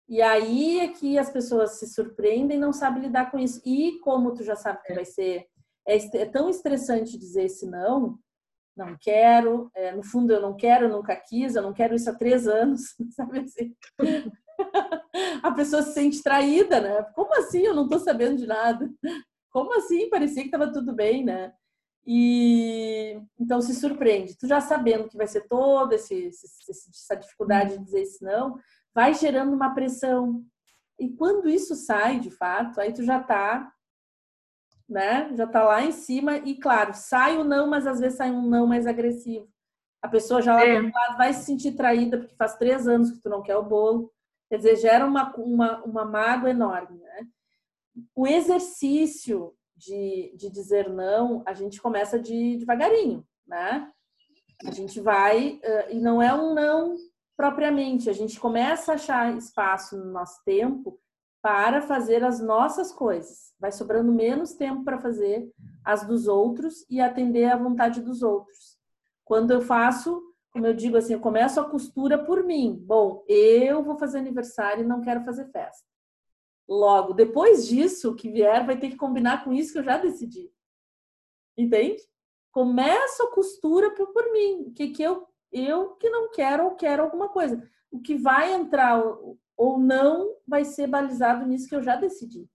[0.10, 3.62] E aí é que as pessoas se surpreendem e não sabem lidar com isso.
[3.66, 5.46] E como tu já sabe que vai ser,
[5.88, 8.18] é, é tão estressante dizer esse não,
[8.76, 12.10] não quero, é, no fundo eu não quero, eu nunca quis, eu não quero isso
[12.10, 13.76] há três anos, sabe assim?
[15.44, 17.04] A pessoa se sente traída, né?
[17.16, 18.90] Como assim eu não estou sabendo de nada?
[19.58, 20.08] Como assim?
[20.08, 21.52] Parecia que estava tudo bem, né?
[22.06, 24.38] E então se surpreende.
[24.38, 28.60] Tu já sabendo que vai ser toda essa dificuldade de dizer isso não,
[28.94, 30.46] vai gerando uma pressão.
[31.00, 33.74] E quando isso sai, de fato, aí tu já tá,
[34.88, 35.36] né?
[35.36, 38.48] Já tá lá em cima e claro, sai o não, mas às vezes sai um
[38.48, 39.50] não mais agressivo.
[40.04, 40.80] A pessoa já lá é.
[40.80, 43.64] do lado vai se sentir traída porque faz três anos que tu não quer o
[43.64, 44.14] bolo.
[44.52, 47.28] Quer dizer, gera uma, uma, uma mágoa enorme, né?
[48.16, 53.92] O exercício de, de dizer não, a gente começa de devagarinho, né?
[54.66, 56.96] A gente vai, uh, e não é um não
[57.38, 61.00] propriamente, a gente começa a achar espaço no nosso tempo
[61.40, 63.54] para fazer as nossas coisas.
[63.60, 65.48] Vai sobrando menos tempo para fazer
[65.86, 68.78] as dos outros e atender à vontade dos outros.
[69.24, 72.78] Quando eu faço, como eu digo assim, eu começo a costura por mim.
[72.86, 75.87] Bom, eu vou fazer aniversário e não quero fazer festa.
[76.68, 79.98] Logo, depois disso, o que vier vai ter que combinar com isso que eu já
[79.98, 80.52] decidi.
[81.58, 82.02] Entende?
[82.52, 84.66] Começo a costura por, por mim.
[84.68, 87.62] O que, que eu eu que não quero ou quero alguma coisa.
[87.92, 89.02] O que vai entrar
[89.56, 92.50] ou não vai ser balizado nisso que eu já decidi.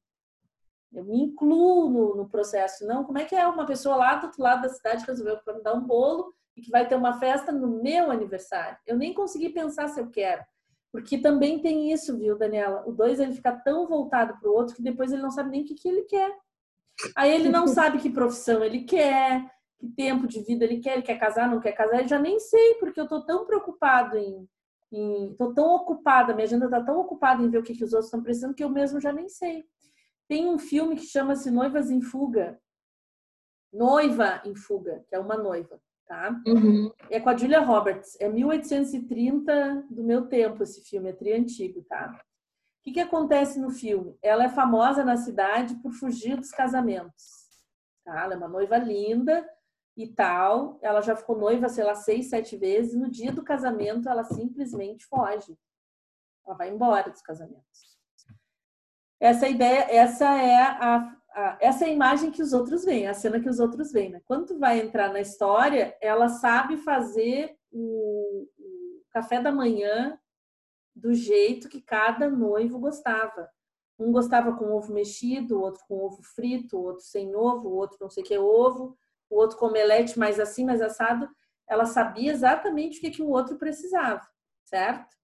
[0.93, 2.87] Eu me incluo no, no, processo.
[2.87, 5.63] Não, como é que é uma pessoa lá do outro lado da cidade resolveu me
[5.63, 8.77] dar um bolo e que vai ter uma festa no meu aniversário?
[8.87, 10.45] Eu nem consegui pensar se eu quero.
[10.93, 12.85] Porque também tem isso, viu, Daniela?
[12.87, 15.63] O dois ele fica tão voltado para o outro que depois ele não sabe nem
[15.63, 16.37] o que, que ele quer.
[17.17, 21.03] Aí ele não sabe que profissão ele quer, que tempo de vida ele quer, ele
[21.03, 24.47] quer casar, não quer casar, eu já nem sei, porque eu tô tão preocupado em,
[24.93, 27.95] em tô tão ocupada, minha agenda tá tão ocupada em ver o que, que os
[27.95, 29.65] outros estão precisando que eu mesmo já nem sei.
[30.29, 32.61] Tem um filme que chama-se Noivas em Fuga.
[33.73, 35.81] Noiva em Fuga, que é uma noiva,
[36.13, 36.43] tá?
[36.47, 36.93] Uhum.
[37.09, 38.21] É com a Julia Roberts.
[38.21, 42.13] É 1830 do meu tempo esse filme, é tri antigo, tá?
[42.13, 44.19] O que, que acontece no filme?
[44.21, 47.25] Ela é famosa na cidade por fugir dos casamentos.
[48.05, 48.25] Tá?
[48.25, 49.49] Ela é uma noiva linda,
[49.97, 50.79] e tal.
[50.83, 52.95] Ela já ficou noiva, sei lá, seis, sete vezes.
[52.95, 55.57] No dia do casamento, ela simplesmente foge.
[56.47, 57.93] Ela vai embora dos casamentos.
[59.21, 63.15] Essa ideia, essa é a, a, essa é a imagem que os outros veem, a
[63.15, 64.11] cena que os outros veem.
[64.11, 64.21] Né?
[64.25, 70.19] Quando tu vai entrar na história, ela sabe fazer o, o café da manhã
[70.95, 73.49] do jeito que cada noivo gostava.
[73.99, 77.75] Um gostava com ovo mexido, o outro com ovo frito, o outro sem ovo, o
[77.75, 78.97] outro não sei o que ovo
[79.33, 81.29] o outro com omelete mais assim, mais assado,
[81.67, 84.23] ela sabia exatamente o que, que o outro precisava,
[84.65, 85.17] certo?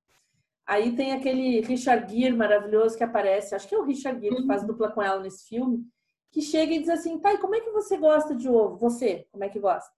[0.67, 4.47] Aí tem aquele Richard Gere maravilhoso que aparece, acho que é o Richard Gere que
[4.47, 4.69] faz uhum.
[4.69, 5.85] dupla com ela nesse filme,
[6.31, 8.77] que chega e diz assim, e como é que você gosta de ovo?
[8.77, 9.93] Você, como é que gosta?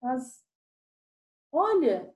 [0.00, 0.44] Mas,
[1.50, 2.12] olha,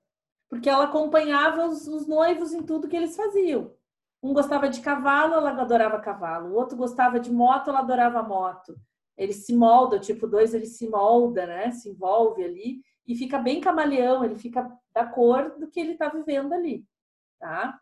[0.49, 3.75] porque ela acompanhava os, os noivos em tudo que eles faziam.
[4.23, 6.51] Um gostava de cavalo, ela adorava cavalo.
[6.51, 8.77] O outro gostava de moto, ela adorava moto.
[9.17, 11.71] Ele se molda, tipo 2 ele se molda, né?
[11.71, 16.09] Se envolve ali e fica bem camaleão, ele fica da cor do que ele está
[16.09, 16.85] vivendo ali,
[17.39, 17.81] tá?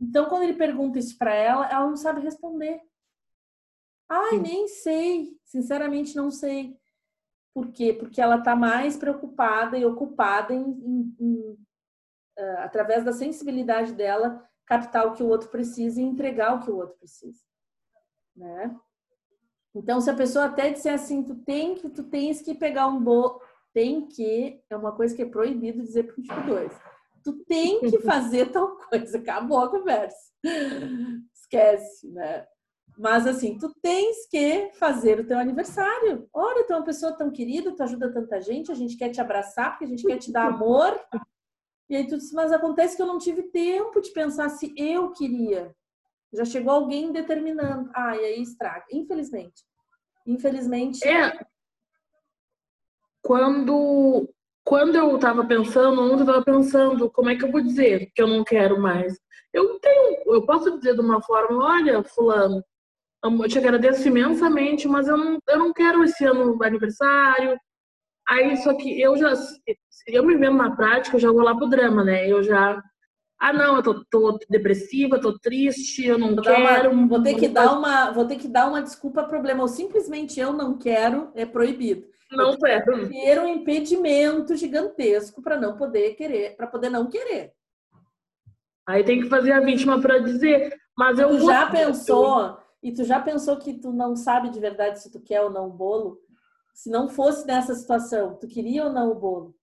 [0.00, 2.80] Então, quando ele pergunta isso para ela, ela não sabe responder.
[4.08, 6.76] Ai, nem sei, sinceramente não sei.
[7.54, 7.92] Por quê?
[7.92, 11.64] Porque ela está mais preocupada e ocupada em, em, em
[12.38, 16.70] uh, através da sensibilidade dela, captar o que o outro precisa e entregar o que
[16.70, 17.40] o outro precisa,
[18.34, 18.74] né?
[19.74, 23.02] Então, se a pessoa até disser assim, tu tem que, tu tens que pegar um
[23.02, 23.40] bolo,
[23.72, 26.72] tem que, é uma coisa que é proibido dizer para o tipo 2.
[27.24, 30.32] Tu tem que fazer tal coisa, acabou a conversa.
[31.34, 32.46] Esquece, né?
[32.96, 36.28] Mas assim, tu tens que fazer o teu aniversário.
[36.32, 39.20] Olha, tu é uma pessoa tão querida, tu ajuda tanta gente, a gente quer te
[39.20, 40.98] abraçar, porque a gente quer te dar amor.
[41.88, 45.12] E aí tu diz, mas acontece que eu não tive tempo de pensar se eu
[45.12, 45.74] queria.
[46.32, 47.90] Já chegou alguém determinando.
[47.94, 48.84] Ah, e aí estraga.
[48.92, 49.64] Infelizmente.
[50.26, 51.06] Infelizmente.
[51.06, 51.46] É.
[53.22, 54.28] Quando,
[54.64, 58.22] quando eu estava pensando, ontem eu estava pensando, como é que eu vou dizer que
[58.22, 59.18] eu não quero mais?
[59.52, 62.64] Eu tenho, eu posso dizer de uma forma, olha, fulano,
[63.24, 67.58] eu te agradeço imensamente, mas eu não, eu não quero esse ano aniversário.
[68.28, 69.32] Aí, só que eu já,
[70.06, 72.30] eu me vendo na prática, eu já vou lá pro drama, né?
[72.30, 72.82] Eu já,
[73.38, 76.90] ah, não, eu tô, tô depressiva, tô triste, eu não vou quero.
[76.90, 79.62] Uma, vou ter que dar uma, vou ter que dar uma desculpa problema.
[79.62, 82.06] Ou simplesmente eu não quero, é proibido.
[82.30, 83.08] Não quero.
[83.08, 87.52] Ter um impedimento gigantesco para não poder querer, para poder não querer.
[88.86, 92.63] Aí tem que fazer a vítima para dizer, mas eu tu já pensou?
[92.84, 95.68] E tu já pensou que tu não sabe de verdade se tu quer ou não
[95.68, 96.20] o bolo?
[96.74, 99.56] Se não fosse nessa situação, tu queria ou não o bolo?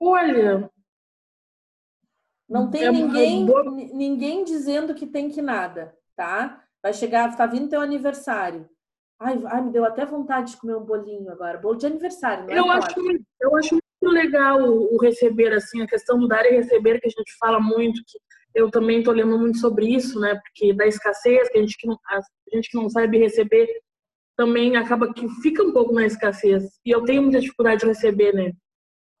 [0.00, 0.68] Olha,
[2.48, 3.46] não tem é ninguém,
[3.94, 6.66] ninguém dizendo que tem que nada, tá?
[6.82, 8.68] Vai chegar, tá vindo teu aniversário.
[9.20, 12.50] Ai, ai, me deu até vontade de comer um bolinho agora, bolo de aniversário.
[12.50, 13.00] É eu acho,
[13.40, 13.78] eu acho
[14.10, 17.60] legal o, o, receber assim, a questão do dar e receber que a gente fala
[17.60, 18.18] muito que
[18.54, 20.34] eu também estou lendo muito sobre isso, né?
[20.36, 22.20] Porque da escassez, que a gente que não, a
[22.54, 23.68] gente que não sabe receber
[24.36, 26.78] também acaba que fica um pouco na escassez.
[26.84, 28.52] E eu tenho muita dificuldade de receber, né?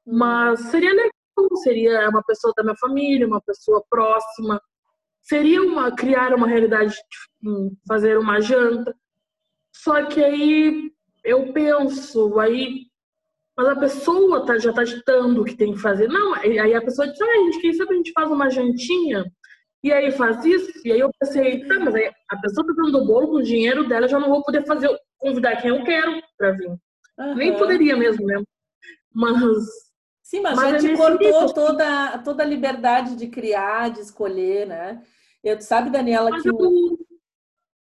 [0.06, 0.18] Hum.
[0.18, 4.60] Mas seria legal, seria uma pessoa da minha família, uma pessoa próxima.
[5.22, 6.94] Seria uma criar uma realidade,
[7.88, 8.94] fazer uma janta.
[9.74, 10.92] Só que aí
[11.24, 12.86] eu penso, aí
[13.56, 16.08] mas a pessoa tá, já está ditando o que tem que fazer.
[16.08, 19.24] Não, aí a pessoa diz, ah, gente, quem sabe a gente faz uma jantinha
[19.82, 20.72] e aí faz isso.
[20.84, 23.42] E aí eu pensei, tá, mas aí a pessoa tá dando o bolo com o
[23.42, 26.68] dinheiro dela, já não vou poder fazer, convidar quem eu quero para vir.
[27.18, 27.34] Uhum.
[27.36, 28.42] Nem poderia mesmo, né?
[29.12, 29.64] Mas.
[30.20, 34.66] Sim, mas, mas já é te cortou toda, toda a liberdade de criar, de escolher,
[34.66, 35.02] né?
[35.44, 36.98] Eu, sabe, Daniela, mas que eu, o,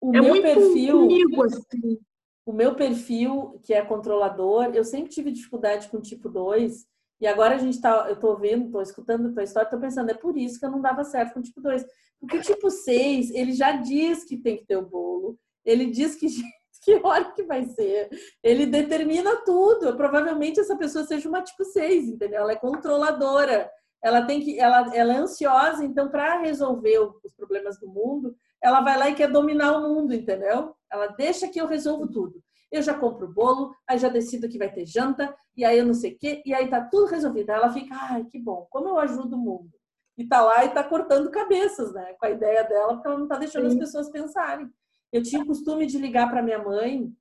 [0.01, 0.99] o é meu perfil.
[0.99, 1.97] Comigo, assim
[2.45, 6.85] o meu perfil, que é controlador, eu sempre tive dificuldade com tipo 2,
[7.19, 10.11] e agora a gente tá, eu tô vendo, tô escutando a tua história, tô pensando,
[10.11, 11.83] é por isso que eu não dava certo com tipo 2.
[12.19, 16.15] Porque o tipo 6, ele já diz que tem que ter o bolo, ele diz
[16.15, 16.27] que,
[16.83, 18.09] que hora que vai ser,
[18.43, 19.95] ele determina tudo.
[19.95, 22.41] Provavelmente essa pessoa seja uma tipo 6, entendeu?
[22.41, 23.71] Ela é controladora,
[24.03, 28.81] ela tem que, ela, ela é ansiosa, então para resolver os problemas do mundo, ela
[28.81, 30.75] vai lá e quer dominar o mundo, entendeu?
[30.95, 32.41] Ela deixa que eu resolvo tudo.
[32.71, 35.85] Eu já compro o bolo, aí já decido que vai ter janta, e aí eu
[35.85, 37.49] não sei o quê, e aí tá tudo resolvido.
[37.49, 39.71] Aí ela fica, ai, que bom, como eu ajudo o mundo.
[40.17, 42.13] E tá lá e tá cortando cabeças, né?
[42.13, 43.73] Com a ideia dela, porque ela não tá deixando Sim.
[43.73, 44.69] as pessoas pensarem.
[45.11, 47.13] Eu tinha o costume de ligar para minha mãe,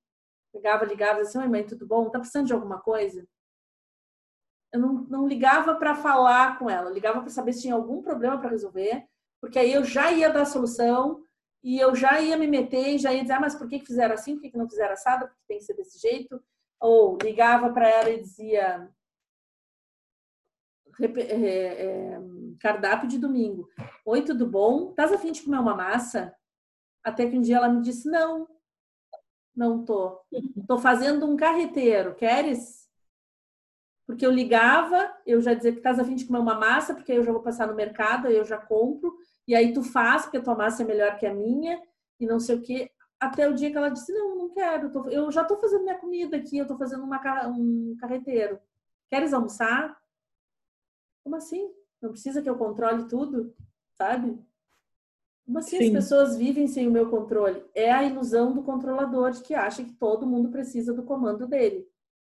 [0.54, 2.08] ligava, ligava, assim, oi mãe, tudo bom?
[2.10, 3.26] Tá precisando de alguma coisa?
[4.72, 8.38] Eu não, não ligava para falar com ela, ligava para saber se tinha algum problema
[8.38, 9.04] para resolver,
[9.40, 11.22] porque aí eu já ia dar a solução
[11.64, 14.12] e eu já ia me meter e já ia dizer, ah, mas por que fizeram
[14.12, 14.38] assim?
[14.38, 15.26] Por que não fizeram assado?
[15.26, 16.38] Porque tem que ser desse jeito?
[16.78, 18.90] Ou ligava para ela e dizia
[21.00, 22.20] é, é,
[22.60, 23.66] cardápio de domingo.
[24.04, 24.90] Oi, tudo bom?
[24.90, 26.36] Estás afim de comer uma massa?
[27.02, 28.46] Até que um dia ela me disse, não,
[29.56, 30.20] não tô.
[30.68, 32.90] Tô fazendo um carreteiro, queres?
[34.06, 37.22] Porque eu ligava, eu já dizia que estás afim de comer uma massa, porque eu
[37.22, 40.54] já vou passar no mercado, eu já compro e aí tu faz, porque a tua
[40.54, 41.80] massa é melhor que a minha,
[42.18, 42.90] e não sei o quê.
[43.20, 46.36] Até o dia que ela disse, não, não quero, eu já estou fazendo minha comida
[46.36, 48.58] aqui, eu estou fazendo uma, um carreteiro.
[49.10, 49.98] Queres almoçar?
[51.22, 51.70] Como assim?
[52.00, 53.54] Não precisa que eu controle tudo,
[53.94, 54.38] sabe?
[55.46, 55.86] Como assim Sim.
[55.86, 57.64] as pessoas vivem sem o meu controle?
[57.74, 61.88] É a ilusão do controlador de que acha que todo mundo precisa do comando dele.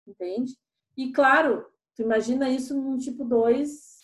[0.07, 0.57] Entende?
[0.96, 3.95] E claro, tu imagina isso num tipo 2,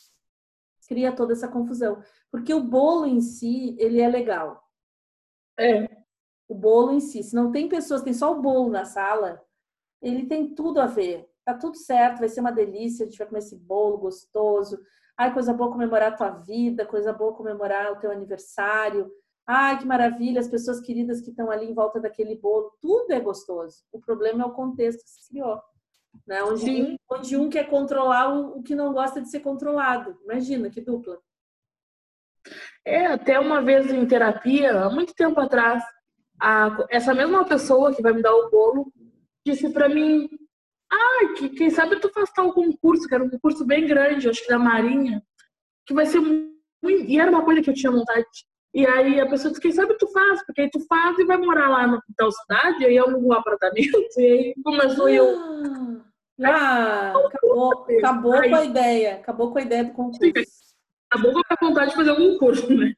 [0.89, 2.03] cria toda essa confusão.
[2.31, 4.63] Porque o bolo em si, ele é legal.
[5.59, 5.89] É.
[6.49, 7.23] O bolo em si.
[7.23, 9.43] Se não tem pessoas, tem só o bolo na sala,
[10.01, 11.29] ele tem tudo a ver.
[11.45, 14.79] Tá tudo certo, vai ser uma delícia, a gente vai comer esse bolo gostoso.
[15.17, 19.11] Ai, coisa boa comemorar a tua vida, coisa boa comemorar o teu aniversário.
[19.47, 23.21] Ai, que maravilha, as pessoas queridas que estão ali em volta daquele bolo, tudo é
[23.21, 23.85] gostoso.
[23.93, 25.61] O problema é o contexto que se criou.
[26.27, 26.43] Né?
[26.45, 30.19] Onde, um, onde um quer controlar o, o que não gosta de ser controlado.
[30.25, 31.19] Imagina que dupla.
[32.85, 35.83] É, até uma vez em terapia, há muito tempo atrás,
[36.41, 38.93] a, essa mesma pessoa que vai me dar o bolo
[39.47, 40.29] disse para mim:
[40.91, 44.43] Ah, que, quem sabe tu faz tal concurso, que era um concurso bem grande, acho
[44.43, 45.23] que da Marinha,
[45.87, 46.53] que vai ser muito.
[46.83, 48.27] E era uma coisa que eu tinha vontade.
[48.75, 51.37] E aí a pessoa disse: Quem sabe tu faz, porque aí tu faz e vai
[51.37, 53.77] morar lá na tal cidade, aí eu um apartamento,
[54.17, 56.03] e aí começou eu.
[56.45, 60.21] Ah, acabou, acabou com a ideia, acabou com a ideia do concurso.
[61.11, 62.95] Acabou com a vontade de fazer um concurso, né?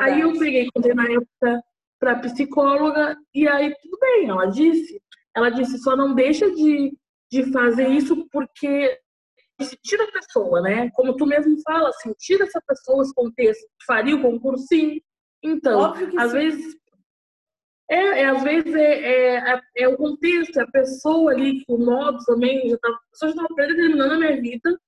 [0.00, 1.62] Aí eu peguei, contei na época
[1.98, 5.00] para psicóloga, e aí tudo bem, ela disse.
[5.34, 6.92] Ela disse, só não deixa de,
[7.30, 8.98] de fazer isso porque
[9.82, 10.90] tira a pessoa, né?
[10.94, 13.66] Como tu mesmo fala, assim, tira essa pessoa, esse contexto.
[13.86, 14.66] Faria o concurso?
[14.66, 15.00] Sim.
[15.42, 16.38] Então, às sim.
[16.38, 16.80] vezes
[17.90, 21.76] é, é, às vezes é, é, é, é, o contexto, é a pessoa ali, o
[21.76, 24.78] modo também, já tá, a pessoa já estava predeterminando a minha vida,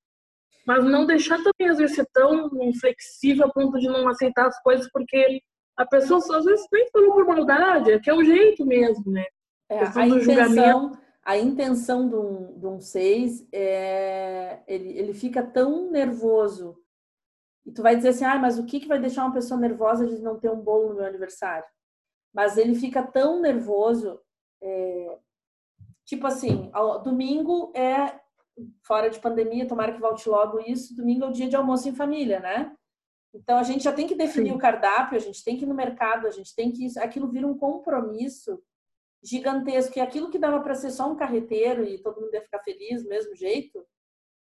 [0.64, 4.62] mas não deixar também, às vezes, ser tão inflexível a ponto de não aceitar as
[4.62, 5.42] coisas, porque
[5.76, 9.24] a pessoa, às vezes, nem falou por maldade, é que é o jeito mesmo, né?
[9.68, 15.90] É, a, intenção, a intenção de um, de um seis, é, ele, ele fica tão
[15.90, 16.76] nervoso,
[17.64, 20.06] e tu vai dizer assim, ah, mas o que, que vai deixar uma pessoa nervosa
[20.06, 21.66] de não ter um bolo no meu aniversário?
[22.34, 24.20] Mas ele fica tão nervoso,
[24.60, 25.18] é,
[26.04, 28.20] tipo assim, ao, domingo é
[28.82, 31.94] fora de pandemia, tomara que volte logo isso, domingo é o dia de almoço em
[31.94, 32.76] família, né?
[33.32, 34.56] Então a gente já tem que definir Sim.
[34.56, 37.46] o cardápio, a gente tem que ir no mercado, a gente tem que aquilo vira
[37.46, 38.62] um compromisso
[39.22, 42.58] gigantesco, e aquilo que dava para ser só um carreteiro e todo mundo ia ficar
[42.60, 43.84] feliz do mesmo jeito,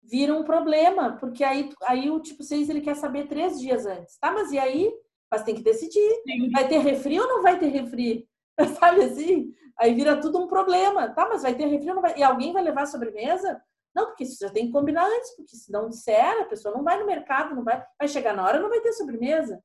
[0.03, 4.19] vira um problema, porque aí, aí o tipo 6 ele quer saber três dias antes,
[4.19, 4.33] tá?
[4.33, 4.93] Mas e aí?
[5.31, 6.23] Mas tem que decidir.
[6.23, 6.51] Sim.
[6.53, 8.29] Vai ter refri ou não vai ter refri?
[8.79, 9.53] Sabe assim?
[9.79, 11.09] Aí vira tudo um problema.
[11.11, 12.17] Tá, mas vai ter refri ou não vai?
[12.17, 13.61] E alguém vai levar sobremesa?
[13.95, 16.85] Não, porque isso já tem que combinar antes, porque se não disser, a pessoa não
[16.85, 19.63] vai no mercado, não vai, vai chegar na hora, não vai ter sobremesa.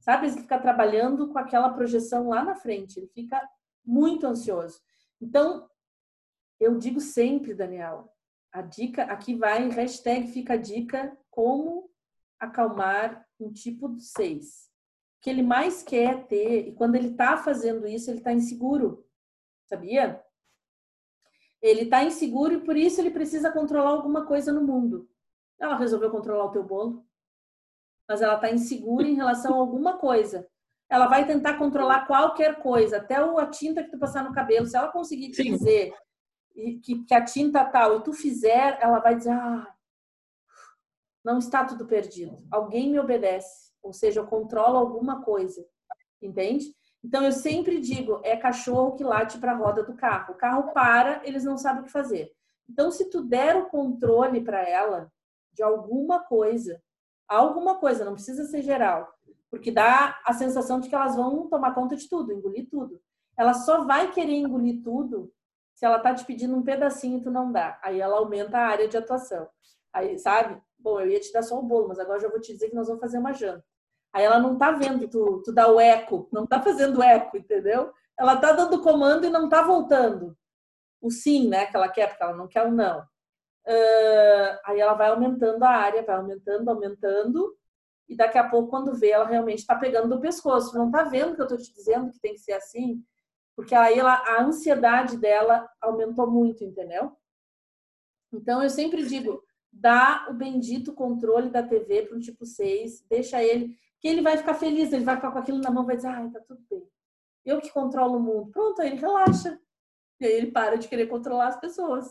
[0.00, 0.26] Sabe?
[0.26, 3.40] Ele fica trabalhando com aquela projeção lá na frente, ele fica
[3.90, 4.80] muito ansioso.
[5.20, 5.68] Então,
[6.58, 8.08] eu digo sempre, Daniela,
[8.52, 11.90] a dica, aqui vai, hashtag fica a dica, como
[12.38, 14.70] acalmar um tipo 6
[15.20, 19.06] que ele mais quer ter, e quando ele está fazendo isso, ele está inseguro,
[19.66, 20.24] sabia?
[21.60, 25.10] Ele está inseguro e por isso ele precisa controlar alguma coisa no mundo.
[25.58, 27.06] Ela resolveu controlar o teu bolo,
[28.08, 30.48] mas ela está insegura em relação a alguma coisa.
[30.90, 34.66] Ela vai tentar controlar qualquer coisa, até a tinta que tu passar no cabelo.
[34.66, 35.52] Se ela conseguir te Sim.
[35.52, 35.94] dizer
[36.82, 39.72] que, que a tinta tal e tu fizer, ela vai dizer: ah,
[41.24, 42.36] não está tudo perdido.
[42.50, 45.66] Alguém me obedece ou seja, eu controlo alguma coisa,
[46.20, 46.74] entende?
[47.02, 50.34] Então eu sempre digo, é cachorro que late para a roda do carro.
[50.34, 52.30] O carro para, eles não sabem o que fazer.
[52.68, 55.10] Então se tu der o controle para ela
[55.52, 56.80] de alguma coisa,
[57.26, 59.12] alguma coisa, não precisa ser geral,
[59.50, 63.00] porque dá a sensação de que elas vão tomar conta de tudo, engolir tudo.
[63.36, 65.32] Ela só vai querer engolir tudo
[65.74, 67.78] se ela tá te pedindo um pedacinho e tu não dá.
[67.82, 69.48] Aí ela aumenta a área de atuação.
[69.92, 70.60] Aí, sabe?
[70.78, 72.74] Bom, eu ia te dar só o bolo, mas agora já vou te dizer que
[72.74, 73.64] nós vamos fazer uma janta.
[74.12, 77.92] Aí ela não tá vendo tu, tu dar o eco, não tá fazendo eco, entendeu?
[78.18, 80.36] Ela tá dando comando e não tá voltando.
[81.00, 83.00] O sim, né, que ela quer, porque ela não quer o não.
[83.66, 87.56] Uh, aí ela vai aumentando a área, vai aumentando, aumentando,
[88.10, 90.76] e daqui a pouco, quando vê, ela realmente está pegando do pescoço.
[90.76, 93.04] Não tá vendo que eu tô te dizendo que tem que ser assim?
[93.54, 97.16] Porque aí ela, a ansiedade dela aumentou muito, entendeu?
[98.32, 99.40] Então eu sempre digo,
[99.72, 104.36] dá o bendito controle da TV para um tipo 6, deixa ele que ele vai
[104.36, 106.84] ficar feliz, ele vai ficar com aquilo na mão, vai dizer, ai, tá tudo bem.
[107.44, 108.50] Eu que controlo o mundo.
[108.50, 109.56] Pronto, aí ele relaxa.
[110.18, 112.08] E aí ele para de querer controlar as pessoas.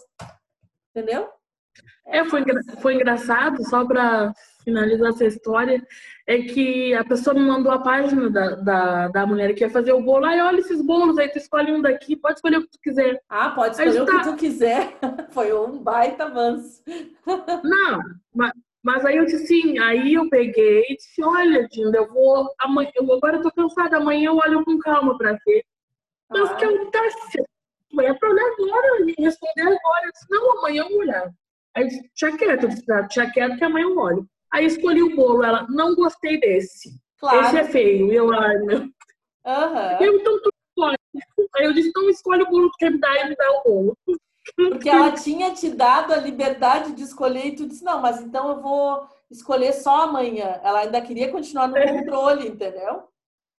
[0.96, 1.30] Entendeu?
[2.08, 2.44] É, foi,
[2.82, 5.82] foi engraçado, só para finalizar essa história,
[6.28, 9.94] é que a pessoa me mandou a página da, da, da mulher que ia fazer
[9.94, 10.26] o bolo.
[10.26, 13.20] Ai, olha esses bolos, aí tu escolhe um daqui, pode escolher o que tu quiser.
[13.28, 14.20] Ah, pode escolher o tá...
[14.20, 14.98] que tu quiser.
[15.32, 16.84] Foi um baita avanço.
[17.64, 18.00] Não,
[18.34, 18.52] mas
[18.84, 22.50] Mas aí eu disse sim, aí eu peguei e disse, olha, Dinda, eu vou.
[22.60, 25.64] Amanhã, eu agora eu tô cansada, amanhã eu olho com calma para ver.
[26.30, 26.56] Mas ah.
[26.56, 27.02] que eu tá
[28.02, 30.06] é pra olhar agora responder agora.
[30.06, 31.32] Eu disse, não, amanhã eu vou olhar.
[31.80, 34.30] Aí eu disse, tinha quieto, eu disse, tinha quieto que amanhã eu olho.
[34.52, 36.90] Aí escolhi o bolo, ela, não gostei desse.
[37.18, 37.40] Claro.
[37.40, 38.12] Esse é feio.
[38.12, 38.80] E eu, ai, meu.
[38.80, 40.02] Uhum.
[40.02, 40.98] Eu, então, tu escolhe.
[41.56, 43.64] Aí eu disse, então escolhe o bolo que quer me dar e me dá o
[43.64, 43.98] bolo.
[44.56, 48.50] Porque ela tinha te dado a liberdade de escolher e tu disse, não, mas então
[48.50, 50.60] eu vou escolher só amanhã.
[50.64, 51.88] Ela ainda queria continuar no é.
[51.88, 53.08] controle, entendeu?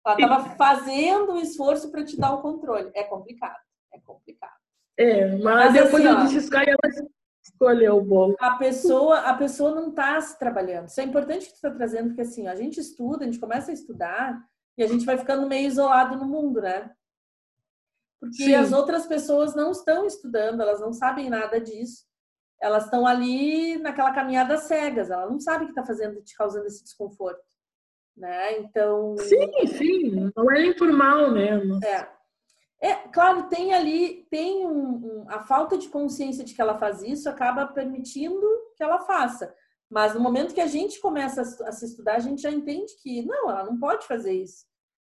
[0.04, 2.90] Ela estava fazendo um esforço para te dar o controle.
[2.94, 3.56] É complicado,
[3.94, 4.52] é complicado.
[4.98, 7.19] É, mas, mas depois assim, eu disse, ela
[7.60, 8.36] escolheu o bolo.
[8.40, 10.88] A pessoa, a pessoa não está se trabalhando.
[10.88, 13.70] Isso é importante que tu está trazendo, porque assim, a gente estuda, a gente começa
[13.70, 14.42] a estudar
[14.78, 16.90] e a gente vai ficando meio isolado no mundo, né?
[18.18, 18.54] Porque Sim.
[18.54, 22.04] as outras pessoas não estão estudando, elas não sabem nada disso.
[22.60, 26.66] Elas estão ali naquela caminhada cegas, ela não sabe o que está fazendo, te causando
[26.66, 27.40] esse desconforto.
[28.16, 28.58] Né?
[28.58, 29.16] Então.
[29.16, 31.82] Sim, sim, não é informal mesmo.
[31.82, 32.19] É.
[32.80, 37.02] É, claro, tem ali, tem um, um, a falta de consciência de que ela faz
[37.02, 39.54] isso acaba permitindo que ela faça.
[39.88, 43.22] Mas no momento que a gente começa a, se estudar, a gente já entende que
[43.26, 44.64] não, ela não pode fazer isso.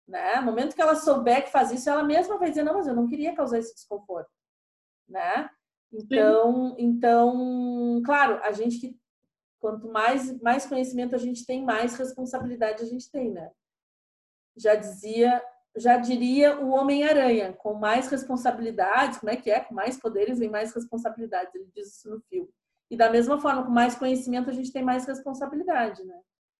[0.06, 0.36] Né?
[0.36, 2.94] No momento que ela souber que faz isso, ela mesma vai dizer, não, mas eu
[2.94, 4.30] não queria causar esse desconforto.
[5.08, 5.50] Né?
[5.92, 8.96] Então, então, claro, a gente que
[9.58, 13.50] quanto mais mais conhecimento a gente tem, mais responsabilidade a gente tem, né?
[14.56, 15.42] Já dizia,
[15.76, 19.60] já diria o Homem-Aranha, com mais responsabilidades, como é que é?
[19.60, 22.48] Com mais poderes vem mais responsabilidades, ele diz isso no filme.
[22.90, 26.18] E da mesma forma, com mais conhecimento a gente tem mais responsabilidade, né?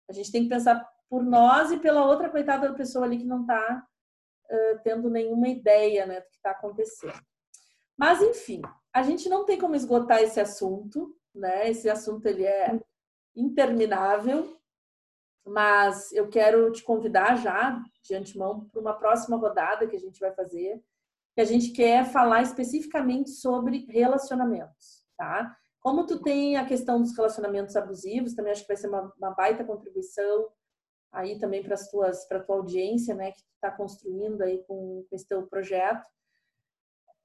[0.09, 3.25] A gente tem que pensar por nós e pela outra coitada da pessoa ali que
[3.25, 3.87] não está
[4.51, 7.21] uh, tendo nenhuma ideia né, do que está acontecendo.
[7.97, 8.61] Mas, enfim,
[8.93, 11.71] a gente não tem como esgotar esse assunto, né?
[11.71, 12.79] Esse assunto ele é
[13.35, 14.56] interminável,
[15.47, 20.19] mas eu quero te convidar já, de antemão, para uma próxima rodada que a gente
[20.19, 20.83] vai fazer,
[21.35, 25.57] que a gente quer falar especificamente sobre relacionamentos, tá?
[25.81, 29.31] Como tu tem a questão dos relacionamentos abusivos, também acho que vai ser uma, uma
[29.31, 30.49] baita contribuição
[31.13, 35.17] aí também para as tuas para tua audiência, né, que está construindo aí com, com
[35.17, 36.07] esse teu projeto.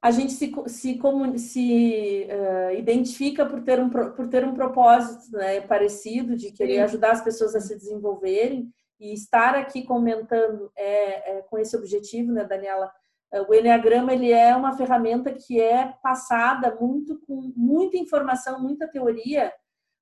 [0.01, 0.99] A gente se, se,
[1.37, 6.81] se uh, identifica por ter, um, por ter um propósito né, parecido de querer Sim.
[6.81, 12.31] ajudar as pessoas a se desenvolverem e estar aqui comentando é, é com esse objetivo,
[12.31, 12.91] né, Daniela?
[13.31, 18.87] Uh, o Enneagrama ele é uma ferramenta que é passada muito com muita informação, muita
[18.87, 19.53] teoria,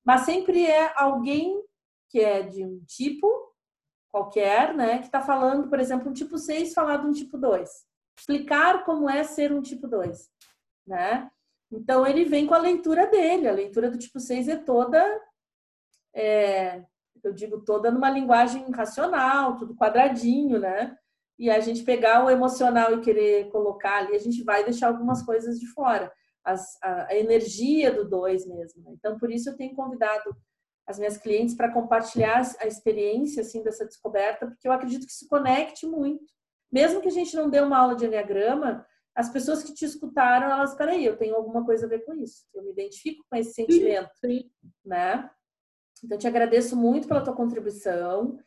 [0.06, 1.62] mas sempre é alguém
[2.10, 3.28] que é de um tipo
[4.10, 7.89] qualquer, né, que está falando, por exemplo, um tipo 6 falar de um tipo 2.
[8.20, 10.30] Explicar como é ser um tipo 2,
[10.86, 11.32] né?
[11.72, 13.48] Então, ele vem com a leitura dele.
[13.48, 15.02] A leitura do tipo 6 é toda,
[16.14, 16.84] é,
[17.24, 20.98] eu digo, toda numa linguagem racional, tudo quadradinho, né?
[21.38, 25.24] E a gente pegar o emocional e querer colocar ali, a gente vai deixar algumas
[25.24, 26.12] coisas de fora.
[26.44, 28.84] As, a, a, energia do 2 mesmo.
[28.84, 28.92] Né?
[28.98, 30.36] Então, por isso eu tenho convidado
[30.88, 35.28] as minhas clientes para compartilhar a experiência assim dessa descoberta, porque eu acredito que se
[35.28, 36.26] conecte muito.
[36.72, 40.50] Mesmo que a gente não dê uma aula de enneagrama, as pessoas que te escutaram,
[40.50, 42.46] elas, peraí, eu tenho alguma coisa a ver com isso.
[42.54, 44.52] Eu me identifico com esse sentimento, sim, sim.
[44.86, 45.30] né?
[46.04, 48.40] Então, te agradeço muito pela tua contribuição.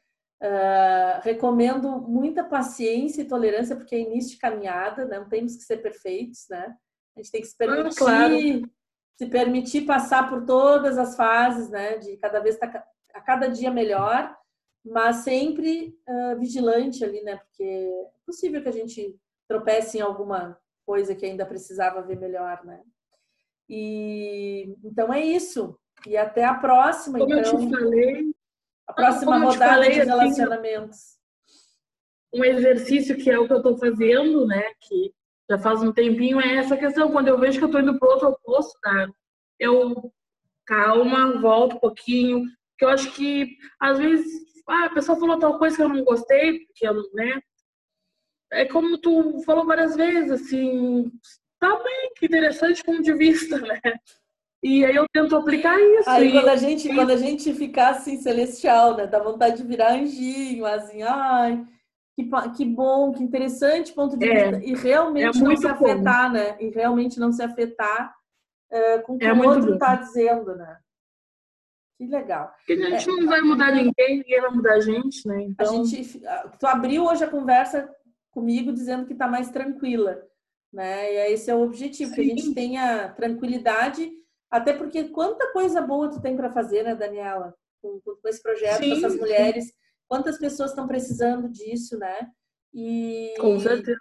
[0.42, 5.20] Uh, recomendo muita paciência e tolerância, porque é início de caminhada, né?
[5.20, 6.74] não temos que ser perfeitos, né?
[7.16, 8.36] A gente tem que se permitir ah, claro
[9.22, 13.70] se permitir passar por todas as fases, né, de cada vez tá, a cada dia
[13.70, 14.36] melhor,
[14.84, 19.16] mas sempre uh, vigilante ali, né, porque é possível que a gente
[19.48, 22.80] tropece em alguma coisa que ainda precisava ver melhor, né.
[23.68, 25.78] E então é isso.
[26.06, 27.18] E até a próxima.
[27.18, 28.34] Como então, eu te falei,
[28.88, 30.98] a próxima rodada falei, de assim, relacionamentos.
[30.98, 31.22] Assim,
[32.34, 35.14] um exercício que é o que eu estou fazendo, né, que
[35.50, 37.12] já faz um tempinho, é essa questão.
[37.12, 39.08] Quando eu vejo que eu estou indo para o outro oposto, né?
[39.58, 40.12] eu
[40.66, 42.44] calma, volto um pouquinho.
[42.78, 44.26] Que eu acho que, às vezes,
[44.68, 47.40] ah, a pessoa falou tal coisa que eu não gostei, que eu, né?
[48.52, 51.10] É como tu falou várias vezes, assim,
[51.58, 53.80] tá bem, que interessante ponto de vista, né?
[54.62, 56.08] E aí eu tento aplicar isso.
[56.08, 56.32] Aí e...
[56.32, 59.06] quando a gente, quando a gente ficar assim, celestial, né?
[59.06, 61.66] Dá vontade de virar anjinho, assim, ai,
[62.14, 64.64] que, que bom, que interessante ponto de é, vista.
[64.64, 66.34] E realmente é não se afetar, bom.
[66.34, 66.56] né?
[66.60, 68.14] E realmente não se afetar
[68.70, 70.78] uh, com o que é o outro está dizendo, né?
[71.96, 72.52] Que legal.
[72.56, 75.42] Porque a gente é, não vai mudar ninguém, ninguém vai mudar a gente, né?
[75.42, 75.82] Então...
[75.82, 76.22] A gente,
[76.58, 77.88] tu abriu hoje a conversa
[78.30, 80.20] comigo dizendo que está mais tranquila,
[80.72, 81.12] né?
[81.12, 82.14] E esse é o objetivo, Sim.
[82.14, 84.10] que a gente tenha tranquilidade,
[84.50, 87.54] até porque quanta coisa boa tu tem para fazer, né, Daniela?
[87.82, 89.74] com, com esse projeto, sim, com essas mulheres.
[90.06, 92.30] Quantas pessoas estão precisando disso, né?
[92.72, 93.98] E, com certeza.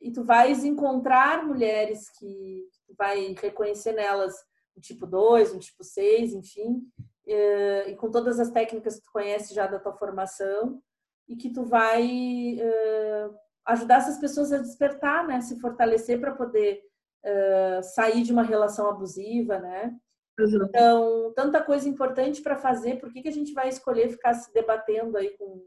[0.00, 4.34] E tu vais encontrar mulheres que tu vai reconhecer nelas
[4.76, 6.82] um tipo 2, um tipo 6, enfim,
[7.30, 10.82] e, e com todas as técnicas que tu conhece já da tua formação
[11.28, 13.34] e que tu vai uh,
[13.66, 15.40] ajudar essas pessoas a despertar, né?
[15.40, 16.82] Se fortalecer para poder
[17.24, 19.96] uh, sair de uma relação abusiva, né?
[20.36, 20.64] Exato.
[20.64, 24.52] Então, tanta coisa importante para fazer, por que, que a gente vai escolher ficar se
[24.52, 25.64] debatendo aí com,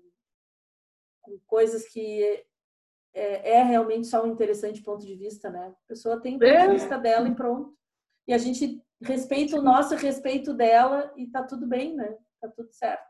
[1.21, 2.43] com coisas que
[3.13, 5.67] é, é, realmente só um interessante ponto de vista, né?
[5.67, 7.73] A pessoa tem o ponto de vista dela e pronto.
[8.27, 12.15] E a gente respeita o nosso, respeito dela e tá tudo bem, né?
[12.41, 13.03] Tá tudo certo.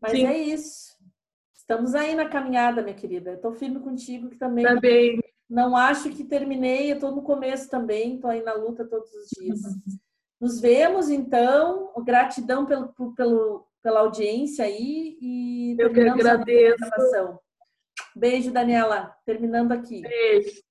[0.00, 0.26] Mas Sim.
[0.26, 0.96] é isso.
[1.54, 3.34] Estamos aí na caminhada, minha querida.
[3.34, 4.64] Estou firme contigo que também.
[4.64, 5.20] Também.
[5.48, 9.60] Não acho que terminei, estou no começo também, estou aí na luta todos os dias.
[10.40, 11.92] Nos vemos, então.
[12.04, 15.18] Gratidão pelo, pelo, pela audiência aí.
[15.20, 16.78] E Eu que agradeço.
[18.14, 19.14] Beijo, Daniela.
[19.24, 20.02] Terminando aqui.
[20.02, 20.62] Beijo.